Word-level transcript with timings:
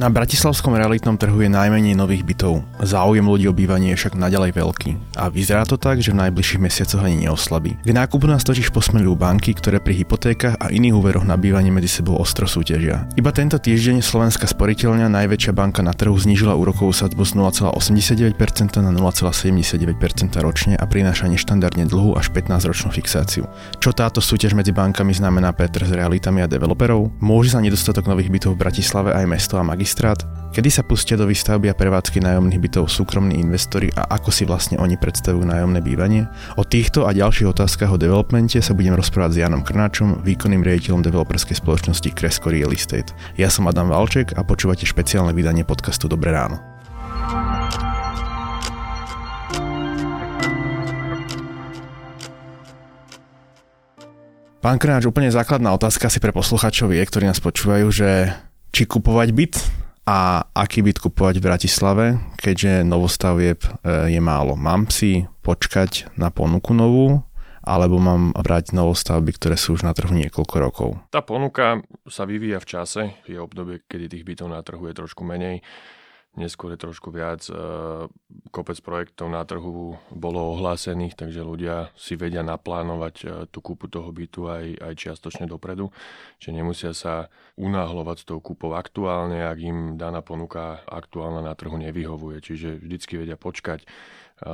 Na 0.00 0.08
bratislavskom 0.08 0.80
realitnom 0.80 1.20
trhu 1.20 1.44
je 1.44 1.52
najmenej 1.52 1.92
nových 1.92 2.24
bytov. 2.24 2.64
Záujem 2.80 3.20
ľudí 3.20 3.44
o 3.44 3.52
bývanie 3.52 3.92
je 3.92 4.00
však 4.00 4.16
naďalej 4.16 4.56
veľký. 4.56 4.90
A 5.20 5.28
vyzerá 5.28 5.68
to 5.68 5.76
tak, 5.76 6.00
že 6.00 6.16
v 6.16 6.24
najbližších 6.24 6.56
mesiacoch 6.56 7.04
ani 7.04 7.28
neoslabí. 7.28 7.76
K 7.84 7.92
nákupu 7.92 8.24
nás 8.24 8.40
totiž 8.40 8.72
posmelujú 8.72 9.12
banky, 9.12 9.52
ktoré 9.52 9.76
pri 9.76 10.00
hypotékach 10.00 10.56
a 10.56 10.72
iných 10.72 10.96
úveroch 10.96 11.28
na 11.28 11.36
bývanie 11.36 11.68
medzi 11.68 12.00
sebou 12.00 12.16
ostro 12.16 12.48
súťažia. 12.48 13.12
Iba 13.20 13.28
tento 13.28 13.60
týždeň 13.60 14.00
Slovenská 14.00 14.48
sporiteľňa, 14.48 15.12
najväčšia 15.12 15.52
banka 15.52 15.84
na 15.84 15.92
trhu, 15.92 16.16
znížila 16.16 16.56
úrokovú 16.56 16.96
sadzbu 16.96 17.20
z 17.20 17.36
0,89% 17.36 18.80
na 18.80 18.96
0,79% 18.96 20.00
ročne 20.40 20.80
a 20.80 20.84
prináša 20.88 21.28
neštandardne 21.28 21.84
dlhú 21.84 22.16
až 22.16 22.32
15-ročnú 22.32 22.88
fixáciu. 22.88 23.44
Čo 23.76 23.92
táto 23.92 24.24
súťaž 24.24 24.56
medzi 24.56 24.72
bankami 24.72 25.12
znamená 25.12 25.52
Petr 25.52 25.84
s 25.84 25.92
realitami 25.92 26.40
a 26.40 26.48
developerov? 26.48 27.20
Môže 27.20 27.52
sa 27.52 27.60
nedostatok 27.60 28.08
nových 28.08 28.32
bytov 28.32 28.56
v 28.56 28.64
Bratislave 28.64 29.12
aj 29.12 29.28
mesto 29.28 29.60
a 29.60 29.62
magistrát 29.62 29.89
magistrát, 29.90 30.22
kedy 30.54 30.70
sa 30.70 30.86
pustia 30.86 31.18
do 31.18 31.26
výstavby 31.26 31.66
a 31.66 31.74
prevádzky 31.74 32.22
nájomných 32.22 32.62
bytov 32.62 32.86
súkromní 32.86 33.42
investori 33.42 33.90
a 33.98 34.06
ako 34.14 34.30
si 34.30 34.46
vlastne 34.46 34.78
oni 34.78 34.94
predstavujú 34.94 35.42
nájomné 35.42 35.82
bývanie. 35.82 36.30
O 36.54 36.62
týchto 36.62 37.10
a 37.10 37.10
ďalších 37.10 37.50
otázkach 37.50 37.90
o 37.90 37.98
developmente 37.98 38.62
sa 38.62 38.70
budem 38.70 38.94
rozprávať 38.94 39.34
s 39.34 39.40
Janom 39.42 39.66
Krnáčom, 39.66 40.22
výkonným 40.22 40.62
riaditeľom 40.62 41.02
developerskej 41.02 41.58
spoločnosti 41.58 42.06
Kresko 42.06 42.54
Real 42.54 42.70
Estate. 42.70 43.10
Ja 43.34 43.50
som 43.50 43.66
Adam 43.66 43.90
Valček 43.90 44.38
a 44.38 44.46
počúvate 44.46 44.86
špeciálne 44.86 45.34
vydanie 45.34 45.66
podcastu 45.66 46.06
Dobré 46.06 46.30
ráno. 46.30 46.62
Pán 54.62 54.78
Krnáč, 54.78 55.10
úplne 55.10 55.34
základná 55.34 55.74
otázka 55.74 56.06
si 56.06 56.22
pre 56.22 56.30
posluchačov 56.30 56.94
je, 56.94 57.02
ktorí 57.02 57.26
nás 57.26 57.42
počúvajú, 57.42 57.90
že 57.90 58.30
či 58.70 58.86
kupovať 58.86 59.28
byt 59.34 59.80
a 60.08 60.44
aký 60.56 60.80
byt 60.84 60.98
kupovať 61.00 61.38
v 61.38 61.46
Bratislave, 61.46 62.06
keďže 62.40 62.84
novostavieb 62.84 63.60
e, 63.62 63.68
je 64.10 64.20
málo. 64.20 64.56
Mám 64.56 64.88
si 64.88 65.28
počkať 65.44 66.12
na 66.16 66.32
ponuku 66.32 66.72
novú, 66.72 67.24
alebo 67.60 68.00
mám 68.00 68.32
brať 68.32 68.72
novostavby, 68.72 69.36
ktoré 69.36 69.54
sú 69.60 69.76
už 69.76 69.84
na 69.84 69.92
trhu 69.92 70.10
niekoľko 70.16 70.56
rokov? 70.56 70.88
Tá 71.12 71.20
ponuka 71.20 71.84
sa 72.08 72.24
vyvíja 72.24 72.58
v 72.58 72.66
čase, 72.66 73.02
je 73.28 73.36
obdobie, 73.36 73.84
kedy 73.84 74.08
tých 74.08 74.24
bytov 74.24 74.48
na 74.48 74.64
trhu 74.64 74.88
je 74.88 74.96
trošku 74.96 75.22
menej 75.22 75.60
neskôr 76.38 76.74
je 76.74 76.78
trošku 76.78 77.10
viac. 77.10 77.42
E, 77.50 77.54
kopec 78.54 78.78
projektov 78.82 79.30
na 79.30 79.42
trhu 79.42 79.98
bolo 80.14 80.54
ohlásených, 80.54 81.18
takže 81.18 81.42
ľudia 81.42 81.90
si 81.98 82.14
vedia 82.14 82.46
naplánovať 82.46 83.14
e, 83.22 83.26
tú 83.50 83.58
kúpu 83.58 83.90
toho 83.90 84.14
bytu 84.14 84.46
aj, 84.46 84.64
aj 84.78 84.92
čiastočne 84.94 85.50
dopredu. 85.50 85.90
Čiže 86.38 86.52
nemusia 86.54 86.92
sa 86.94 87.26
unáhlovať 87.58 88.16
s 88.22 88.24
tou 88.26 88.38
kúpou 88.38 88.78
aktuálne, 88.78 89.42
ak 89.42 89.58
im 89.58 89.78
daná 89.98 90.22
ponuka 90.22 90.86
aktuálna 90.86 91.42
na 91.42 91.54
trhu 91.58 91.74
nevyhovuje. 91.74 92.38
Čiže 92.38 92.78
vždycky 92.78 93.18
vedia 93.18 93.34
počkať 93.34 93.82
e, 93.82 93.86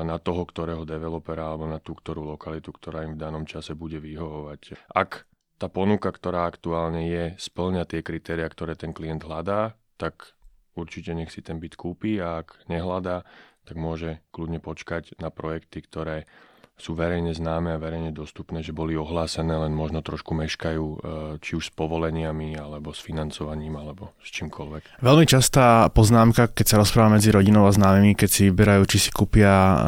na 0.00 0.16
toho, 0.16 0.48
ktorého 0.48 0.88
developera 0.88 1.52
alebo 1.52 1.68
na 1.68 1.76
tú 1.76 1.92
ktorú 1.92 2.24
lokalitu, 2.24 2.72
ktorá 2.72 3.04
im 3.04 3.20
v 3.20 3.22
danom 3.22 3.44
čase 3.44 3.76
bude 3.76 4.00
vyhovovať. 4.00 4.80
Ak 4.96 5.28
tá 5.56 5.72
ponuka, 5.72 6.12
ktorá 6.12 6.48
aktuálne 6.48 7.08
je, 7.08 7.24
splňa 7.40 7.88
tie 7.88 8.04
kritéria, 8.04 8.44
ktoré 8.48 8.76
ten 8.76 8.92
klient 8.92 9.24
hľadá, 9.24 9.72
tak 9.96 10.35
určite 10.76 11.16
nech 11.16 11.32
si 11.32 11.40
ten 11.40 11.58
byt 11.58 11.74
kúpi 11.74 12.20
a 12.20 12.44
ak 12.44 12.68
nehľadá, 12.68 13.24
tak 13.66 13.76
môže 13.80 14.22
kľudne 14.30 14.62
počkať 14.62 15.18
na 15.18 15.32
projekty, 15.32 15.82
ktoré 15.82 16.28
sú 16.76 16.92
verejne 16.92 17.32
známe 17.32 17.72
a 17.72 17.80
verejne 17.80 18.12
dostupné, 18.12 18.60
že 18.60 18.76
boli 18.76 19.00
ohlásené, 19.00 19.48
len 19.48 19.72
možno 19.72 20.04
trošku 20.04 20.36
meškajú, 20.36 20.84
e, 20.84 20.96
či 21.40 21.56
už 21.56 21.72
s 21.72 21.72
povoleniami, 21.72 22.52
alebo 22.52 22.92
s 22.92 23.00
financovaním, 23.00 23.80
alebo 23.80 24.12
s 24.20 24.28
čímkoľvek. 24.36 25.00
Veľmi 25.00 25.24
častá 25.24 25.88
poznámka, 25.88 26.52
keď 26.52 26.66
sa 26.68 26.76
rozpráva 26.76 27.16
medzi 27.16 27.32
rodinou 27.32 27.64
a 27.64 27.72
známymi, 27.72 28.12
keď 28.12 28.28
si 28.28 28.40
vyberajú, 28.52 28.82
či 28.92 29.08
si 29.08 29.10
kúpia 29.10 29.48
uh, 29.48 29.78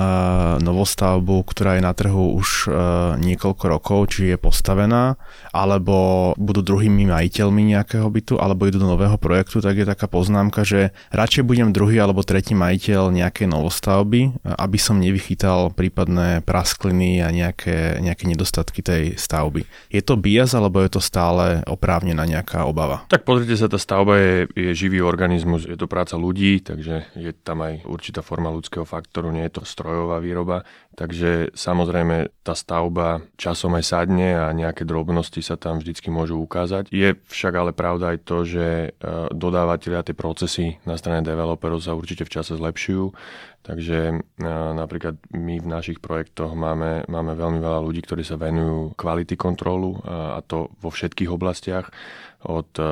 novostavbu, 0.65 1.45
ktorá 1.45 1.77
je 1.77 1.85
na 1.85 1.93
trhu 1.93 2.33
už 2.33 2.49
uh, 2.73 2.75
niekoľko 3.21 3.65
rokov, 3.69 4.17
či 4.17 4.33
je 4.33 4.37
postavená, 4.41 5.21
alebo 5.53 6.33
budú 6.41 6.65
druhými 6.65 7.05
majiteľmi 7.05 7.77
nejakého 7.77 8.09
bytu, 8.09 8.41
alebo 8.41 8.65
idú 8.65 8.81
do 8.81 8.89
nového 8.89 9.21
projektu, 9.21 9.61
tak 9.61 9.77
je 9.77 9.85
taká 9.85 10.09
poznámka, 10.09 10.65
že 10.65 10.97
radšej 11.13 11.45
budem 11.45 11.69
druhý 11.69 12.01
alebo 12.01 12.25
tretí 12.25 12.57
majiteľ 12.57 13.13
nejakej 13.13 13.45
novostavby, 13.53 14.41
aby 14.41 14.79
som 14.81 14.97
nevychytal 14.97 15.69
prípadné 15.77 16.41
prask 16.41 16.78
raskliny 16.79 17.19
a 17.27 17.35
nejaké, 17.35 17.99
nejaké 17.99 18.31
nedostatky 18.31 18.87
tej 18.87 19.19
stavby. 19.19 19.67
Je 19.91 19.99
to 19.99 20.15
bias 20.15 20.55
alebo 20.55 20.79
je 20.87 20.95
to 20.95 21.03
stále 21.03 21.67
oprávnená 21.67 22.23
nejaká 22.23 22.63
obava? 22.65 23.03
Tak 23.11 23.27
pozrite 23.27 23.59
sa, 23.59 23.67
tá 23.67 23.83
stavba 23.83 24.15
je, 24.19 24.37
je 24.55 24.71
živý 24.79 25.03
organizmus, 25.03 25.67
je 25.67 25.75
to 25.75 25.91
práca 25.91 26.15
ľudí, 26.15 26.63
takže 26.63 27.11
je 27.19 27.35
tam 27.35 27.67
aj 27.67 27.83
určitá 27.83 28.23
forma 28.23 28.55
ľudského 28.55 28.87
faktoru, 28.87 29.35
nie 29.35 29.43
je 29.51 29.59
to 29.59 29.63
strojová 29.67 30.23
výroba, 30.23 30.63
takže 30.99 31.55
samozrejme 31.55 32.43
tá 32.43 32.59
stavba 32.59 33.23
časom 33.39 33.79
aj 33.79 33.85
sadne 33.87 34.35
a 34.35 34.51
nejaké 34.51 34.83
drobnosti 34.83 35.39
sa 35.39 35.55
tam 35.55 35.79
vždycky 35.79 36.11
môžu 36.11 36.43
ukázať. 36.43 36.91
Je 36.91 37.15
však 37.31 37.55
ale 37.55 37.71
pravda 37.71 38.19
aj 38.19 38.19
to, 38.27 38.43
že 38.43 38.67
e, 38.67 38.89
dodávateľia 39.31 40.03
tie 40.03 40.19
procesy 40.19 40.83
na 40.83 40.99
strane 40.99 41.23
developerov 41.23 41.79
sa 41.79 41.95
určite 41.95 42.27
v 42.27 42.35
čase 42.35 42.59
zlepšujú. 42.59 43.15
Takže 43.63 43.99
e, 44.11 44.15
napríklad 44.75 45.23
my 45.31 45.63
v 45.63 45.71
našich 45.71 46.03
projektoch 46.03 46.59
máme, 46.59 47.07
máme 47.07 47.39
veľmi 47.39 47.63
veľa 47.63 47.79
ľudí, 47.79 48.03
ktorí 48.03 48.27
sa 48.27 48.35
venujú 48.35 48.99
kvality 48.99 49.39
kontrolu 49.39 50.03
a 50.03 50.43
to 50.43 50.75
vo 50.83 50.91
všetkých 50.91 51.31
oblastiach 51.31 51.95
od 52.43 52.71
e, 52.79 52.83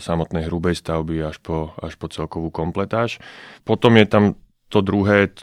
samotnej 0.00 0.48
hrubej 0.48 0.80
stavby 0.80 1.24
až 1.24 1.40
po, 1.40 1.76
až 1.80 1.96
po 1.96 2.08
celkovú 2.08 2.48
kompletáž. 2.48 3.20
Potom 3.64 3.96
je 3.96 4.06
tam 4.08 4.24
to 4.70 4.78
druhé, 4.86 5.34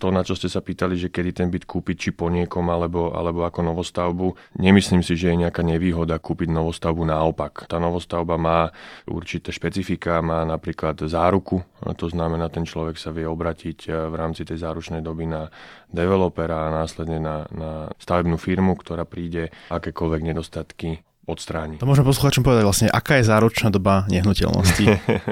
to 0.00 0.08
na 0.08 0.24
čo 0.24 0.32
ste 0.32 0.48
sa 0.48 0.64
pýtali, 0.64 0.96
že 0.96 1.12
kedy 1.12 1.30
ten 1.36 1.48
byt 1.52 1.68
kúpiť, 1.68 1.96
či 2.08 2.10
po 2.16 2.32
niekom, 2.32 2.64
alebo, 2.72 3.12
alebo 3.12 3.44
ako 3.44 3.60
novostavbu, 3.60 4.56
nemyslím 4.56 5.04
si, 5.04 5.12
že 5.12 5.28
je 5.28 5.44
nejaká 5.44 5.60
nevýhoda 5.60 6.16
kúpiť 6.16 6.48
novostavbu 6.48 7.04
naopak. 7.04 7.68
Tá 7.68 7.76
novostavba 7.76 8.40
má 8.40 8.72
určité 9.04 9.52
špecifika, 9.52 10.24
má 10.24 10.48
napríklad 10.48 11.04
záruku, 11.04 11.60
to 12.00 12.08
znamená, 12.08 12.48
ten 12.48 12.64
človek 12.64 12.96
sa 12.96 13.12
vie 13.12 13.28
obratiť 13.28 13.78
eh, 13.86 14.08
v 14.08 14.14
rámci 14.16 14.48
tej 14.48 14.64
záručnej 14.64 15.04
doby 15.04 15.28
na 15.28 15.52
developera 15.92 16.72
a 16.72 16.74
následne 16.82 17.20
na, 17.20 17.44
na 17.52 17.70
stavebnú 18.00 18.40
firmu, 18.40 18.72
ktorá 18.80 19.04
príde 19.04 19.52
akékoľvek 19.68 20.20
nedostatky 20.32 21.04
odstráni. 21.22 21.78
To 21.78 21.86
môžeme 21.86 22.10
posluchačom 22.10 22.42
povedať 22.42 22.64
vlastne, 22.66 22.88
aká 22.90 23.22
je 23.22 23.30
záročná 23.30 23.70
doba 23.70 24.02
nehnuteľnosti? 24.10 24.86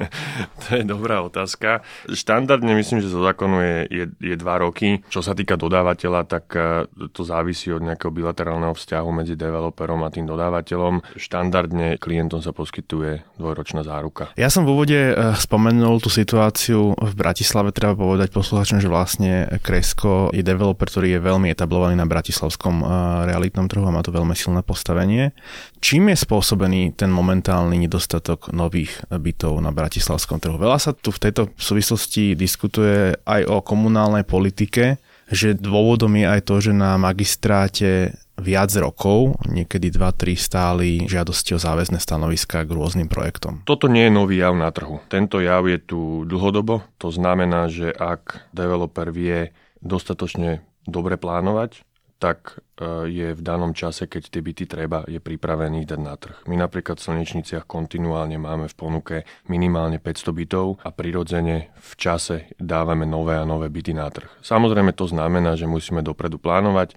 to 0.62 0.68
je 0.78 0.84
dobrá 0.86 1.18
otázka. 1.26 1.82
Štandardne 2.06 2.78
myslím, 2.78 3.02
že 3.02 3.10
zo 3.10 3.26
zákonu 3.26 3.58
je, 3.58 3.76
je, 3.90 4.04
je 4.22 4.36
dva 4.38 4.62
roky. 4.62 5.02
Čo 5.10 5.26
sa 5.26 5.34
týka 5.34 5.58
dodávateľa, 5.58 6.20
tak 6.30 6.44
e, 6.54 6.86
to 7.10 7.26
závisí 7.26 7.74
od 7.74 7.82
nejakého 7.82 8.14
bilaterálneho 8.14 8.70
vzťahu 8.70 9.08
medzi 9.10 9.34
developerom 9.34 10.06
a 10.06 10.14
tým 10.14 10.30
dodávateľom. 10.30 11.18
Štandardne 11.18 11.98
klientom 11.98 12.38
sa 12.38 12.54
poskytuje 12.54 13.26
dvojročná 13.34 13.82
záruka. 13.82 14.30
Ja 14.38 14.46
som 14.46 14.62
v 14.62 14.78
úvode 14.78 14.94
e, 14.94 15.14
spomenul 15.34 15.98
tú 15.98 16.06
situáciu 16.06 16.94
v 16.94 17.12
Bratislave, 17.18 17.74
treba 17.74 17.98
povedať 17.98 18.30
posluchačom, 18.30 18.78
že 18.78 18.86
vlastne 18.86 19.58
Kresko 19.58 20.30
je 20.30 20.46
developer, 20.46 20.86
ktorý 20.86 21.18
je 21.18 21.20
veľmi 21.20 21.50
etablovaný 21.50 21.98
na 21.98 22.06
bratislavskom 22.06 22.78
e, 22.78 22.84
realitnom 23.26 23.66
trhu 23.66 23.82
a 23.82 23.90
má 23.90 24.06
to 24.06 24.14
veľmi 24.14 24.38
silné 24.38 24.62
postavenie. 24.62 25.34
Čím 25.80 26.12
je 26.12 26.16
spôsobený 26.20 26.92
ten 26.92 27.08
momentálny 27.08 27.80
nedostatok 27.80 28.52
nových 28.52 29.00
bytov 29.08 29.64
na 29.64 29.72
bratislavskom 29.72 30.36
trhu? 30.36 30.60
Veľa 30.60 30.76
sa 30.76 30.92
tu 30.92 31.08
v 31.08 31.22
tejto 31.24 31.48
súvislosti 31.56 32.36
diskutuje 32.36 33.16
aj 33.24 33.48
o 33.48 33.64
komunálnej 33.64 34.28
politike, 34.28 35.00
že 35.32 35.56
dôvodom 35.56 36.12
je 36.20 36.26
aj 36.28 36.40
to, 36.44 36.54
že 36.60 36.76
na 36.76 37.00
magistráte 37.00 38.12
viac 38.36 38.72
rokov, 38.76 39.40
niekedy 39.48 39.88
2-3 39.88 40.36
stáli 40.36 40.88
žiadosti 41.08 41.56
o 41.56 41.60
záväzné 41.60 41.96
stanoviska 41.96 42.64
k 42.64 42.70
rôznym 42.76 43.08
projektom. 43.08 43.64
Toto 43.64 43.88
nie 43.88 44.08
je 44.08 44.12
nový 44.12 44.44
jav 44.44 44.52
na 44.56 44.68
trhu. 44.72 45.00
Tento 45.08 45.40
jav 45.40 45.64
je 45.64 45.80
tu 45.80 46.28
dlhodobo. 46.28 46.84
To 47.00 47.08
znamená, 47.08 47.72
že 47.72 47.88
ak 47.88 48.52
developer 48.52 49.08
vie 49.12 49.56
dostatočne 49.80 50.60
dobre 50.84 51.16
plánovať, 51.20 51.84
tak 52.20 52.60
e, 52.76 53.08
je 53.08 53.28
v 53.32 53.40
danom 53.40 53.72
čase, 53.72 54.04
keď 54.04 54.28
tie 54.28 54.44
byty 54.44 54.64
treba, 54.68 55.08
je 55.08 55.16
pripravený 55.18 55.88
dať 55.88 56.00
na 56.04 56.14
trh. 56.20 56.36
My 56.44 56.60
napríklad 56.60 57.00
v 57.00 57.06
Slnečniciach 57.08 57.64
kontinuálne 57.64 58.36
máme 58.36 58.68
v 58.68 58.76
ponuke 58.76 59.16
minimálne 59.48 59.96
500 59.96 60.30
bytov 60.36 60.66
a 60.84 60.92
prirodzene 60.92 61.72
v 61.72 61.92
čase 61.96 62.52
dávame 62.60 63.08
nové 63.08 63.40
a 63.40 63.48
nové 63.48 63.72
byty 63.72 63.96
na 63.96 64.12
trh. 64.12 64.28
Samozrejme 64.44 64.92
to 64.92 65.08
znamená, 65.08 65.56
že 65.56 65.64
musíme 65.64 66.04
dopredu 66.04 66.36
plánovať, 66.36 66.92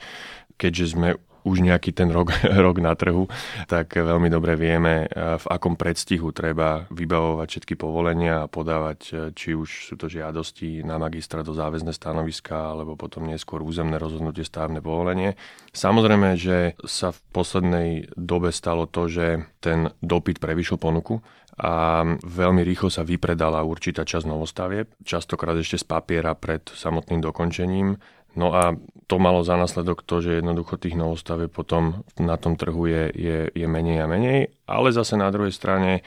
keďže 0.60 0.86
sme 1.00 1.16
už 1.44 1.63
nejaký 1.63 1.92
ten 1.92 2.10
rok, 2.10 2.31
rok 2.66 2.78
na 2.80 2.95
trhu, 2.95 3.28
tak 3.68 3.95
veľmi 3.95 4.28
dobre 4.28 4.56
vieme, 4.56 5.07
v 5.13 5.45
akom 5.48 5.75
predstihu 5.75 6.31
treba 6.31 6.88
vybavovať 6.90 7.48
všetky 7.48 7.75
povolenia 7.78 8.45
a 8.45 8.51
podávať, 8.51 9.31
či 9.38 9.56
už 9.56 9.92
sú 9.92 9.95
to 9.95 10.07
žiadosti 10.10 10.81
na 10.81 10.98
magistra 10.98 11.45
do 11.45 11.56
záväzne 11.56 11.92
stanoviska, 11.92 12.75
alebo 12.75 12.95
potom 12.95 13.28
neskôr 13.28 13.62
územné 13.62 14.00
rozhodnutie 14.00 14.48
stavebné 14.48 14.80
povolenie. 14.80 15.36
Samozrejme, 15.75 16.36
že 16.40 16.80
sa 16.84 17.12
v 17.12 17.19
poslednej 17.36 17.89
dobe 18.16 18.51
stalo 18.56 18.88
to, 18.89 19.07
že 19.12 19.48
ten 19.63 19.92
dopyt 20.01 20.44
prevyšil 20.44 20.80
ponuku 20.80 21.24
a 21.54 22.01
veľmi 22.25 22.66
rýchlo 22.66 22.89
sa 22.89 23.06
vypredala 23.06 23.62
určitá 23.62 24.01
časť 24.01 24.25
novostavieb, 24.25 24.89
častokrát 25.06 25.54
ešte 25.54 25.78
z 25.78 25.86
papiera 25.86 26.34
pred 26.34 26.66
samotným 26.66 27.22
dokončením. 27.22 28.01
No 28.34 28.54
a 28.54 28.74
to 29.06 29.22
malo 29.22 29.46
za 29.46 29.54
následok 29.60 30.02
to, 30.02 30.24
že 30.24 30.42
jednoducho 30.42 30.82
tých 30.82 30.98
novostavieb 30.98 31.54
potom 31.54 32.02
na 32.18 32.40
tom 32.40 32.58
trhu 32.58 32.90
je, 32.90 33.04
je, 33.14 33.38
je 33.54 33.68
menej 33.70 34.02
a 34.02 34.08
menej, 34.10 34.50
ale 34.66 34.90
zase 34.90 35.20
na 35.20 35.30
druhej 35.30 35.54
strane 35.54 36.02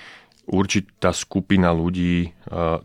určitá 0.47 1.11
skupina 1.11 1.75
ľudí 1.75 2.15
e, 2.23 2.29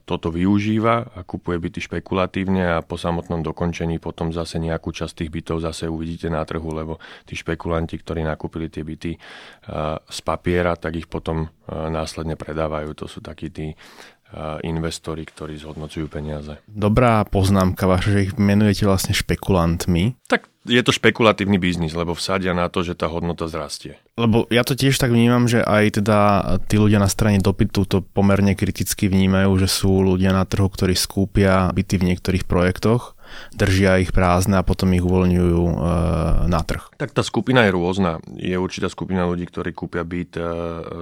toto 0.03 0.33
využíva 0.33 1.13
a 1.13 1.19
kupuje 1.21 1.61
byty 1.61 1.79
špekulatívne 1.85 2.77
a 2.77 2.81
po 2.81 2.97
samotnom 2.97 3.45
dokončení 3.45 4.01
potom 4.01 4.33
zase 4.33 4.57
nejakú 4.57 4.89
časť 4.89 5.21
tých 5.21 5.31
bytov 5.31 5.61
zase 5.61 5.85
uvidíte 5.85 6.27
na 6.33 6.41
trhu, 6.41 6.65
lebo 6.73 6.97
tí 7.29 7.37
špekulanti, 7.37 8.01
ktorí 8.01 8.25
nakúpili 8.25 8.67
tie 8.67 8.81
byty 8.81 9.11
e, 9.13 9.19
z 10.01 10.19
papiera, 10.25 10.73
tak 10.73 10.97
ich 10.97 11.05
potom 11.05 11.45
e, 11.45 11.47
následne 11.69 12.33
predávajú. 12.33 12.97
To 12.97 13.05
sú 13.05 13.21
takí 13.21 13.53
tí 13.53 13.77
investori, 14.63 15.27
ktorí 15.27 15.59
zhodnocujú 15.59 16.07
peniaze. 16.07 16.59
Dobrá 16.67 17.23
poznámka 17.27 17.87
vaša, 17.87 18.09
že 18.15 18.19
ich 18.29 18.33
menujete 18.39 18.87
vlastne 18.87 19.11
špekulantmi. 19.11 20.15
Tak 20.31 20.47
je 20.61 20.81
to 20.85 20.93
špekulatívny 20.93 21.57
biznis, 21.57 21.97
lebo 21.97 22.13
vsadia 22.13 22.53
na 22.53 22.69
to, 22.69 22.85
že 22.85 22.93
tá 22.93 23.09
hodnota 23.09 23.49
zrastie. 23.49 23.97
Lebo 24.13 24.45
ja 24.53 24.61
to 24.61 24.77
tiež 24.77 24.93
tak 25.01 25.09
vnímam, 25.09 25.49
že 25.49 25.65
aj 25.65 26.03
teda 26.03 26.19
tí 26.69 26.77
ľudia 26.77 27.01
na 27.01 27.09
strane 27.09 27.41
dopytu 27.41 27.89
to 27.89 28.05
pomerne 28.05 28.53
kriticky 28.53 29.09
vnímajú, 29.09 29.57
že 29.57 29.67
sú 29.67 30.05
ľudia 30.05 30.31
na 30.31 30.45
trhu, 30.45 30.69
ktorí 30.69 30.93
skúpia 30.93 31.73
byty 31.73 31.97
v 31.97 32.07
niektorých 32.13 32.45
projektoch 32.45 33.17
držia 33.55 34.01
ich 34.01 34.11
prázdne 34.15 34.59
a 34.59 34.67
potom 34.67 34.91
ich 34.95 35.03
uvoľňujú 35.03 35.63
e, 35.63 35.75
na 36.47 36.61
trh. 36.61 36.93
Tak 36.97 37.15
tá 37.15 37.23
skupina 37.25 37.67
je 37.67 37.75
rôzna. 37.75 38.21
Je 38.37 38.55
určitá 38.55 38.87
skupina 38.87 39.27
ľudí, 39.27 39.47
ktorí 39.47 39.71
kúpia 39.75 40.05
byt 40.05 40.37
e, 40.37 40.43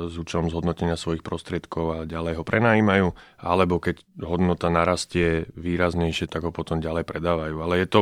s 0.09 0.15
účelom 0.15 0.49
zhodnotenia 0.49 0.95
svojich 0.95 1.21
prostriedkov 1.25 1.85
a 1.93 1.97
ďalej 2.09 2.41
ho 2.41 2.43
prenajímajú, 2.43 3.07
alebo 3.41 3.77
keď 3.77 4.01
hodnota 4.23 4.67
narastie 4.71 5.49
výraznejšie, 5.55 6.29
tak 6.31 6.47
ho 6.47 6.51
potom 6.55 6.79
ďalej 6.79 7.05
predávajú. 7.05 7.55
Ale 7.59 7.83
je 7.83 7.87
to 7.87 7.99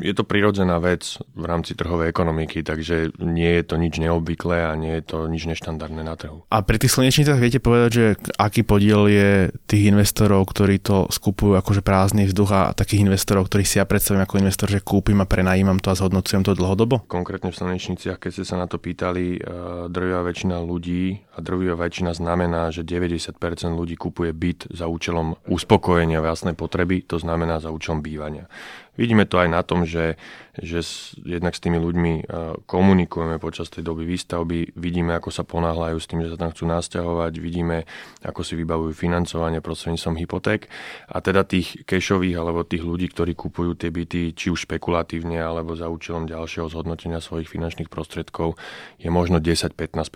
je 0.00 0.12
to 0.12 0.24
prirodzená 0.24 0.78
vec 0.78 1.18
v 1.32 1.44
rámci 1.44 1.72
trhovej 1.72 2.12
ekonomiky, 2.12 2.62
takže 2.62 3.16
nie 3.20 3.60
je 3.60 3.64
to 3.64 3.74
nič 3.80 3.98
neobvyklé 4.00 4.68
a 4.68 4.72
nie 4.76 5.00
je 5.00 5.02
to 5.04 5.18
nič 5.26 5.48
neštandardné 5.48 6.02
na 6.04 6.14
trhu. 6.14 6.44
A 6.52 6.60
pri 6.62 6.76
tých 6.80 6.94
slnečnicách 6.96 7.40
viete 7.40 7.60
povedať, 7.60 7.90
že 7.90 8.06
aký 8.36 8.62
podiel 8.62 9.08
je 9.08 9.30
tých 9.66 9.88
investorov, 9.88 10.44
ktorí 10.48 10.80
to 10.82 11.08
skupujú 11.08 11.56
akože 11.58 11.80
prázdny 11.80 12.28
vzduch 12.28 12.50
a 12.52 12.62
takých 12.76 13.08
investorov, 13.08 13.48
ktorí 13.48 13.64
si 13.64 13.80
ja 13.80 13.88
predstavím 13.88 14.24
ako 14.24 14.40
investor, 14.40 14.68
že 14.68 14.84
kúpim 14.84 15.18
a 15.22 15.26
prenajímam 15.28 15.80
to 15.80 15.92
a 15.92 15.98
zhodnocujem 15.98 16.44
to 16.44 16.52
dlhodobo? 16.52 17.04
Konkrétne 17.08 17.50
v 17.50 17.58
slnečniciach, 17.58 18.20
keď 18.20 18.30
ste 18.30 18.44
sa 18.44 18.56
na 18.60 18.66
to 18.68 18.76
pýtali, 18.76 19.36
eh, 19.36 19.40
drvivá 19.88 20.22
väčšina 20.26 20.60
ľudí 20.60 21.24
a 21.36 21.38
drvivá 21.40 21.88
väčšina 21.88 22.12
znamená, 22.12 22.68
že 22.72 22.84
90% 22.84 23.76
ľudí 23.76 23.96
kupuje 23.96 24.32
byt 24.32 24.72
za 24.72 24.86
účelom 24.88 25.36
uspokojenia 25.48 26.20
vlastnej 26.20 26.54
potreby, 26.54 27.04
to 27.04 27.16
znamená 27.20 27.60
za 27.60 27.72
účelom 27.72 28.00
bývania. 28.00 28.48
Vidíme 28.96 29.28
to 29.28 29.36
aj 29.36 29.48
na 29.52 29.60
tom, 29.60 29.84
že, 29.84 30.16
že 30.56 30.80
jednak 31.20 31.52
s 31.52 31.60
tými 31.60 31.76
ľuďmi 31.76 32.12
e, 32.16 32.22
komunikujeme 32.64 33.36
počas 33.36 33.68
tej 33.68 33.84
doby 33.84 34.08
výstavby, 34.08 34.72
vidíme, 34.76 35.12
ako 35.16 35.28
sa 35.28 35.44
ponáhľajú 35.44 35.98
s 36.00 36.08
tým, 36.08 36.20
že 36.24 36.32
sa 36.32 36.40
tam 36.40 36.50
chcú 36.52 36.64
nasťahovať, 36.68 37.32
vidíme, 37.36 37.84
ako 38.24 38.40
si 38.40 38.56
vybavujú 38.56 38.96
financovanie 38.96 39.60
prostredníctvom 39.60 40.16
hypoték. 40.16 40.72
A 41.12 41.20
teda 41.20 41.44
tých 41.44 41.84
kešových 41.84 42.36
alebo 42.40 42.64
tých 42.64 42.82
ľudí, 42.82 43.12
ktorí 43.12 43.36
kupujú 43.36 43.76
tie 43.76 43.92
byty, 43.92 44.32
či 44.32 44.48
už 44.48 44.64
špekulatívne 44.64 45.36
alebo 45.36 45.76
za 45.76 45.92
účelom 45.92 46.24
ďalšieho 46.24 46.72
zhodnotenia 46.72 47.20
svojich 47.20 47.52
finančných 47.52 47.92
prostriedkov, 47.92 48.56
je 48.96 49.12
možno 49.12 49.38
10-15 49.38 50.08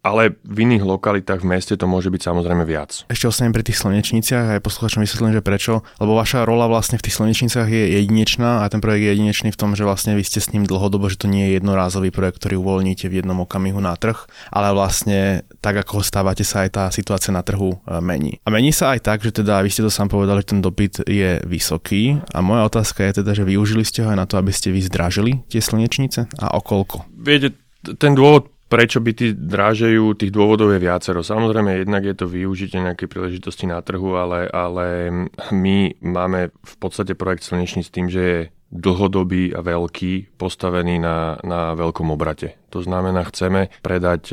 ale 0.00 0.32
v 0.44 0.58
iných 0.64 0.84
lokalitách 0.84 1.44
v 1.44 1.50
meste 1.56 1.76
to 1.76 1.84
môže 1.84 2.08
byť 2.08 2.22
samozrejme 2.24 2.64
viac. 2.64 3.04
Ešte 3.12 3.28
ostanem 3.28 3.52
pri 3.52 3.68
tých 3.68 3.84
slnečniciach 3.84 4.44
a 4.48 4.52
aj 4.56 4.64
posluchačom 4.64 5.04
vysvetlím, 5.04 5.36
že 5.36 5.44
prečo. 5.44 5.84
Lebo 6.00 6.16
vaša 6.16 6.48
rola 6.48 6.64
vlastne 6.72 6.96
v 6.96 7.04
tých 7.04 7.20
slnečniciach 7.20 7.68
je 7.68 8.00
jedinečná 8.00 8.64
a 8.64 8.70
ten 8.72 8.80
projekt 8.80 9.04
je 9.04 9.12
jedinečný 9.12 9.48
v 9.52 9.60
tom, 9.60 9.76
že 9.76 9.84
vlastne 9.84 10.16
vy 10.16 10.24
ste 10.24 10.40
s 10.40 10.56
ním 10.56 10.64
dlhodobo, 10.64 11.12
že 11.12 11.20
to 11.20 11.28
nie 11.28 11.52
je 11.52 11.60
jednorázový 11.60 12.08
projekt, 12.08 12.40
ktorý 12.40 12.64
uvoľníte 12.64 13.12
v 13.12 13.20
jednom 13.20 13.44
okamihu 13.44 13.80
na 13.80 13.92
trh, 13.92 14.24
ale 14.48 14.72
vlastne 14.72 15.44
tak, 15.60 15.76
ako 15.84 16.00
ho 16.00 16.02
stávate 16.04 16.48
sa 16.48 16.64
aj 16.64 16.70
tá 16.72 16.84
situácia 16.88 17.28
na 17.28 17.44
trhu 17.44 17.76
e, 17.76 18.00
mení. 18.00 18.40
A 18.44 18.48
mení 18.48 18.72
sa 18.72 18.96
aj 18.96 19.04
tak, 19.04 19.20
že 19.20 19.36
teda 19.36 19.60
vy 19.60 19.68
ste 19.68 19.84
to 19.84 19.92
sám 19.92 20.08
povedali, 20.08 20.40
že 20.40 20.56
ten 20.56 20.64
dopyt 20.64 21.04
je 21.04 21.44
vysoký 21.44 22.24
a 22.32 22.40
moja 22.40 22.64
otázka 22.72 23.04
je 23.04 23.20
teda, 23.20 23.36
že 23.36 23.44
využili 23.44 23.84
ste 23.84 24.00
ho 24.00 24.08
aj 24.08 24.18
na 24.18 24.24
to, 24.24 24.40
aby 24.40 24.48
ste 24.48 24.72
vy 24.72 24.80
zdražili 24.80 25.44
tie 25.52 25.60
slnečnice 25.60 26.32
a 26.40 26.56
okolko? 26.56 27.04
Viete, 27.20 27.52
ten 28.00 28.16
dôvod, 28.16 28.48
prečo 28.70 29.02
by 29.02 29.10
tí 29.12 29.34
drážejú, 29.34 30.14
tých 30.14 30.30
dôvodov 30.30 30.70
je 30.70 30.80
viacero. 30.80 31.26
Samozrejme, 31.26 31.82
jednak 31.82 32.06
je 32.06 32.14
to 32.14 32.30
využitie 32.30 32.78
nejakej 32.78 33.10
príležitosti 33.10 33.66
na 33.66 33.82
trhu, 33.82 34.14
ale, 34.14 34.46
ale 34.46 35.10
my 35.50 35.98
máme 35.98 36.54
v 36.54 36.74
podstate 36.78 37.18
projekt 37.18 37.42
Slnečníc 37.42 37.90
tým, 37.90 38.06
že 38.06 38.22
je 38.22 38.38
dlhodobý 38.70 39.50
a 39.50 39.66
veľký, 39.66 40.38
postavený 40.38 41.02
na, 41.02 41.42
na 41.42 41.74
veľkom 41.74 42.14
obrate. 42.14 42.54
To 42.70 42.78
znamená, 42.78 43.26
chceme 43.26 43.66
predať 43.82 44.30